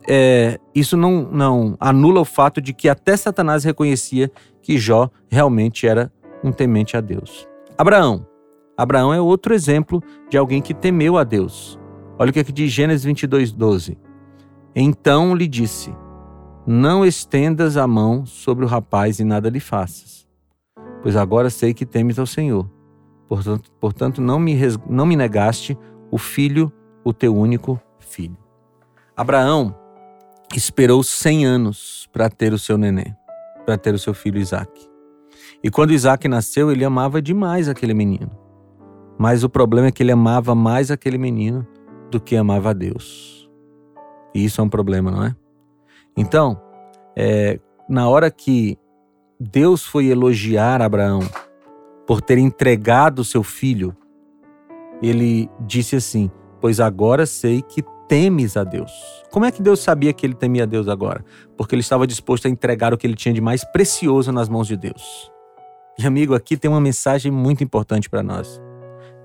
é, 0.08 0.58
isso 0.74 0.96
não, 0.96 1.28
não 1.30 1.76
anula 1.78 2.20
o 2.20 2.24
fato 2.24 2.62
de 2.62 2.72
que 2.72 2.88
até 2.88 3.14
Satanás 3.14 3.62
reconhecia 3.62 4.30
que 4.62 4.78
Jó 4.78 5.10
realmente 5.30 5.86
era 5.86 6.10
um 6.42 6.50
temente 6.50 6.96
a 6.96 7.00
Deus. 7.00 7.46
Abraão. 7.76 8.26
Abraão 8.74 9.12
é 9.12 9.20
outro 9.20 9.52
exemplo 9.52 10.02
de 10.30 10.38
alguém 10.38 10.62
que 10.62 10.72
temeu 10.72 11.18
a 11.18 11.24
Deus. 11.24 11.78
Olha 12.18 12.30
o 12.30 12.32
que 12.32 12.40
aqui 12.40 12.52
diz 12.52 12.72
Gênesis 12.72 13.04
22, 13.04 13.52
12. 13.52 13.98
Então 14.74 15.34
lhe 15.34 15.46
disse: 15.46 15.94
Não 16.66 17.04
estendas 17.04 17.76
a 17.76 17.86
mão 17.86 18.24
sobre 18.24 18.64
o 18.64 18.68
rapaz 18.68 19.18
e 19.18 19.24
nada 19.24 19.50
lhe 19.50 19.60
faças, 19.60 20.26
pois 21.02 21.16
agora 21.16 21.50
sei 21.50 21.74
que 21.74 21.84
temes 21.84 22.18
ao 22.18 22.26
Senhor. 22.26 22.70
Portanto, 23.28 23.70
portanto 23.78 24.20
não, 24.22 24.38
me, 24.38 24.56
não 24.88 25.04
me 25.04 25.16
negaste 25.16 25.76
o 26.10 26.16
filho, 26.16 26.72
o 27.04 27.12
teu 27.12 27.36
único 27.36 27.78
filho. 27.98 28.38
Abraão 29.14 29.74
esperou 30.56 31.02
100 31.02 31.44
anos 31.44 32.08
para 32.12 32.30
ter 32.30 32.52
o 32.52 32.58
seu 32.58 32.78
neném, 32.78 33.14
para 33.66 33.76
ter 33.76 33.94
o 33.94 33.98
seu 33.98 34.14
filho 34.14 34.38
Isaac. 34.38 34.70
E 35.62 35.70
quando 35.70 35.92
Isaac 35.92 36.26
nasceu, 36.28 36.70
ele 36.70 36.84
amava 36.84 37.20
demais 37.20 37.68
aquele 37.68 37.94
menino. 37.94 38.30
Mas 39.18 39.42
o 39.42 39.48
problema 39.48 39.88
é 39.88 39.92
que 39.92 40.02
ele 40.02 40.12
amava 40.12 40.54
mais 40.54 40.90
aquele 40.90 41.18
menino 41.18 41.66
do 42.10 42.20
que 42.20 42.36
amava 42.36 42.70
a 42.70 42.72
Deus. 42.72 43.48
E 44.34 44.44
isso 44.44 44.60
é 44.60 44.64
um 44.64 44.68
problema, 44.68 45.10
não 45.10 45.24
é? 45.24 45.36
Então, 46.16 46.60
é, 47.16 47.58
na 47.88 48.08
hora 48.08 48.30
que 48.30 48.78
Deus 49.40 49.84
foi 49.84 50.06
elogiar 50.06 50.80
Abraão 50.80 51.20
por 52.06 52.20
ter 52.20 52.38
entregado 52.38 53.24
seu 53.24 53.42
filho, 53.42 53.96
ele 55.02 55.50
disse 55.60 55.96
assim: 55.96 56.30
Pois 56.60 56.80
agora 56.80 57.26
sei 57.26 57.62
que 57.62 57.82
temes 58.08 58.56
a 58.56 58.64
Deus. 58.64 58.90
Como 59.30 59.44
é 59.44 59.52
que 59.52 59.62
Deus 59.62 59.80
sabia 59.80 60.12
que 60.12 60.24
ele 60.24 60.34
temia 60.34 60.62
a 60.62 60.66
Deus 60.66 60.88
agora? 60.88 61.24
Porque 61.56 61.74
ele 61.74 61.80
estava 61.80 62.06
disposto 62.06 62.46
a 62.46 62.48
entregar 62.48 62.94
o 62.94 62.98
que 62.98 63.06
ele 63.06 63.14
tinha 63.14 63.34
de 63.34 63.40
mais 63.40 63.62
precioso 63.64 64.32
nas 64.32 64.48
mãos 64.48 64.66
de 64.66 64.76
Deus. 64.76 65.30
E 65.98 66.06
amigo, 66.06 66.34
aqui 66.34 66.56
tem 66.56 66.70
uma 66.70 66.80
mensagem 66.80 67.30
muito 67.30 67.62
importante 67.62 68.08
para 68.08 68.22
nós. 68.22 68.60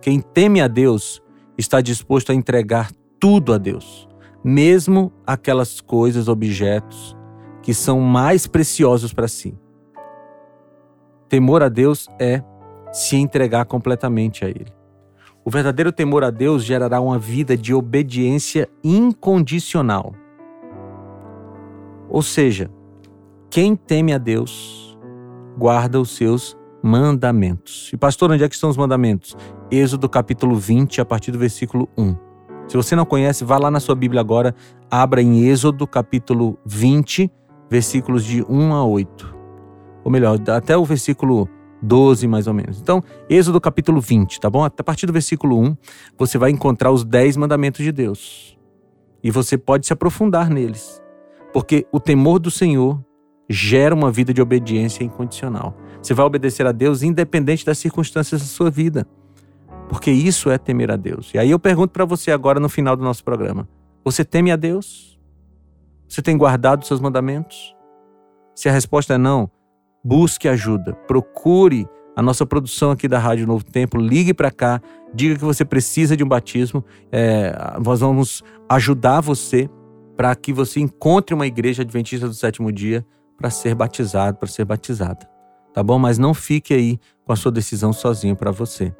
Quem 0.01 0.19
teme 0.19 0.59
a 0.59 0.67
Deus 0.67 1.21
está 1.57 1.79
disposto 1.79 2.31
a 2.31 2.35
entregar 2.35 2.91
tudo 3.19 3.53
a 3.53 3.57
Deus, 3.57 4.07
mesmo 4.43 5.13
aquelas 5.25 5.79
coisas, 5.79 6.27
objetos 6.27 7.15
que 7.61 7.73
são 7.73 8.01
mais 8.01 8.45
preciosos 8.45 9.13
para 9.13 9.27
si. 9.27 9.57
Temor 11.29 11.63
a 11.63 11.69
Deus 11.69 12.09
é 12.19 12.43
se 12.91 13.15
entregar 13.15 13.65
completamente 13.65 14.43
a 14.43 14.49
Ele. 14.49 14.82
O 15.45 15.49
verdadeiro 15.49 15.91
temor 15.91 16.23
a 16.23 16.29
Deus 16.29 16.63
gerará 16.63 17.01
uma 17.01 17.19
vida 17.19 17.57
de 17.57 17.73
obediência 17.73 18.69
incondicional. 18.81 20.13
Ou 22.09 22.21
seja, 22.21 22.71
quem 23.49 23.75
teme 23.75 24.13
a 24.13 24.17
Deus 24.17 24.97
guarda 25.57 25.99
os 25.99 26.15
seus 26.15 26.57
mandamentos. 26.81 27.91
E 27.93 27.97
pastor, 27.97 28.31
onde 28.31 28.43
é 28.43 28.47
que 28.47 28.55
estão 28.55 28.69
os 28.69 28.77
mandamentos? 28.77 29.35
Êxodo 29.69 30.07
capítulo 30.07 30.55
20, 30.55 31.01
a 31.01 31.05
partir 31.05 31.31
do 31.31 31.37
versículo 31.39 31.89
1. 31.97 32.15
Se 32.67 32.77
você 32.77 32.95
não 32.95 33.05
conhece, 33.05 33.43
vá 33.43 33.57
lá 33.57 33.69
na 33.69 33.79
sua 33.79 33.95
Bíblia 33.95 34.21
agora, 34.21 34.55
abra 34.89 35.21
em 35.21 35.45
Êxodo 35.45 35.85
capítulo 35.85 36.57
20, 36.65 37.29
versículos 37.69 38.23
de 38.23 38.43
1 38.47 38.73
a 38.73 38.85
8. 38.85 39.35
Ou 40.03 40.11
melhor, 40.11 40.39
até 40.49 40.77
o 40.77 40.85
versículo 40.85 41.49
12 41.83 42.27
mais 42.27 42.47
ou 42.47 42.53
menos. 42.53 42.79
Então, 42.79 43.03
Êxodo 43.29 43.59
capítulo 43.59 43.99
20, 43.99 44.39
tá 44.39 44.49
bom? 44.49 44.63
A 44.63 44.69
partir 44.69 45.05
do 45.05 45.13
versículo 45.13 45.59
1, 45.59 45.77
você 46.17 46.37
vai 46.37 46.49
encontrar 46.49 46.91
os 46.91 47.03
10 47.03 47.37
mandamentos 47.37 47.83
de 47.83 47.91
Deus. 47.91 48.57
E 49.21 49.29
você 49.29 49.57
pode 49.57 49.85
se 49.85 49.93
aprofundar 49.93 50.49
neles. 50.49 51.01
Porque 51.53 51.85
o 51.91 51.99
temor 51.99 52.39
do 52.39 52.49
Senhor 52.49 53.03
gera 53.49 53.93
uma 53.93 54.11
vida 54.11 54.33
de 54.33 54.41
obediência 54.41 55.03
incondicional. 55.03 55.77
Você 56.01 56.13
vai 56.13 56.25
obedecer 56.25 56.65
a 56.65 56.71
Deus 56.71 57.03
independente 57.03 57.65
das 57.65 57.77
circunstâncias 57.77 58.41
da 58.41 58.47
sua 58.47 58.69
vida. 58.69 59.05
Porque 59.87 60.09
isso 60.09 60.49
é 60.49 60.57
temer 60.57 60.89
a 60.89 60.95
Deus. 60.95 61.33
E 61.33 61.37
aí 61.37 61.51
eu 61.51 61.59
pergunto 61.59 61.89
para 61.91 62.05
você 62.05 62.31
agora 62.31 62.59
no 62.59 62.69
final 62.69 62.95
do 62.95 63.03
nosso 63.03 63.23
programa: 63.23 63.67
você 64.03 64.23
teme 64.25 64.51
a 64.51 64.55
Deus? 64.55 65.19
Você 66.07 66.21
tem 66.21 66.37
guardado 66.37 66.85
seus 66.85 66.99
mandamentos? 66.99 67.75
Se 68.55 68.69
a 68.69 68.71
resposta 68.71 69.15
é 69.15 69.17
não, 69.17 69.49
busque 70.03 70.47
ajuda, 70.47 70.93
procure 71.07 71.87
a 72.15 72.21
nossa 72.21 72.45
produção 72.45 72.91
aqui 72.91 73.07
da 73.07 73.17
Rádio 73.17 73.47
Novo 73.47 73.63
Tempo, 73.63 73.97
ligue 73.97 74.33
para 74.33 74.51
cá, 74.51 74.81
diga 75.13 75.35
que 75.35 75.43
você 75.43 75.65
precisa 75.65 76.15
de 76.15 76.23
um 76.23 76.27
batismo, 76.27 76.83
é, 77.11 77.55
nós 77.83 78.01
vamos 78.01 78.43
ajudar 78.69 79.21
você 79.21 79.69
para 80.15 80.35
que 80.35 80.53
você 80.53 80.79
encontre 80.79 81.33
uma 81.33 81.47
igreja 81.47 81.81
adventista 81.81 82.27
do 82.27 82.33
sétimo 82.33 82.71
dia 82.71 83.05
para 83.37 83.49
ser 83.49 83.73
batizado, 83.73 84.37
para 84.37 84.47
ser 84.47 84.65
batizada, 84.65 85.27
tá 85.73 85.81
bom? 85.81 85.97
Mas 85.97 86.19
não 86.19 86.33
fique 86.33 86.73
aí 86.73 86.99
com 87.25 87.33
a 87.33 87.35
sua 87.35 87.51
decisão 87.51 87.91
sozinho 87.91 88.35
para 88.35 88.51
você. 88.51 88.93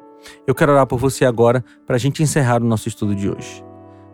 Eu 0.46 0.54
quero 0.54 0.72
orar 0.72 0.86
por 0.86 0.98
você 0.98 1.24
agora 1.24 1.64
para 1.86 1.96
a 1.96 1.98
gente 1.98 2.22
encerrar 2.22 2.62
o 2.62 2.66
nosso 2.66 2.88
estudo 2.88 3.14
de 3.14 3.30
hoje. 3.30 3.64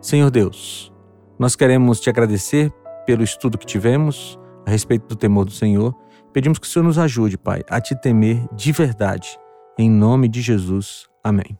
Senhor 0.00 0.30
Deus, 0.30 0.92
nós 1.38 1.56
queremos 1.56 2.00
te 2.00 2.10
agradecer 2.10 2.70
pelo 3.06 3.22
estudo 3.22 3.56
que 3.56 3.66
tivemos 3.66 4.38
a 4.66 4.70
respeito 4.70 5.06
do 5.06 5.16
temor 5.16 5.44
do 5.44 5.52
Senhor 5.52 5.94
Pedimos 6.32 6.58
que 6.58 6.66
o 6.66 6.70
Senhor 6.70 6.84
nos 6.84 6.98
ajude, 6.98 7.36
Pai, 7.36 7.62
a 7.68 7.80
te 7.80 7.94
temer 7.94 8.46
de 8.54 8.72
verdade. 8.72 9.38
Em 9.78 9.90
nome 9.90 10.28
de 10.28 10.40
Jesus. 10.40 11.08
Amém. 11.24 11.58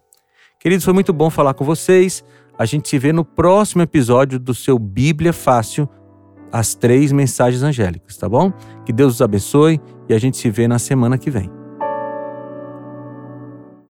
Queridos, 0.59 0.85
foi 0.85 0.95
muito 0.95 1.13
bom 1.13 1.31
falar 1.31 1.55
com 1.55 1.65
vocês. 1.65 2.23
A 2.59 2.65
gente 2.65 2.89
se 2.89 2.99
vê 2.99 3.13
no 3.13 3.25
próximo 3.25 3.83
episódio 3.83 4.39
do 4.39 4.55
seu 4.55 4.79
Bíblia 4.79 5.33
Fácil, 5.33 5.89
as 6.53 6.75
três 6.75 7.13
mensagens 7.13 7.63
angélicas, 7.63 8.17
tá 8.17 8.29
bom? 8.29 8.53
Que 8.85 8.93
Deus 8.93 9.15
os 9.15 9.23
abençoe 9.23 9.81
e 10.09 10.15
a 10.15 10.19
gente 10.19 10.37
se 10.37 10.51
vê 10.51 10.69
na 10.69 10.79
semana 10.79 11.17
que 11.17 11.31
vem. 11.31 11.60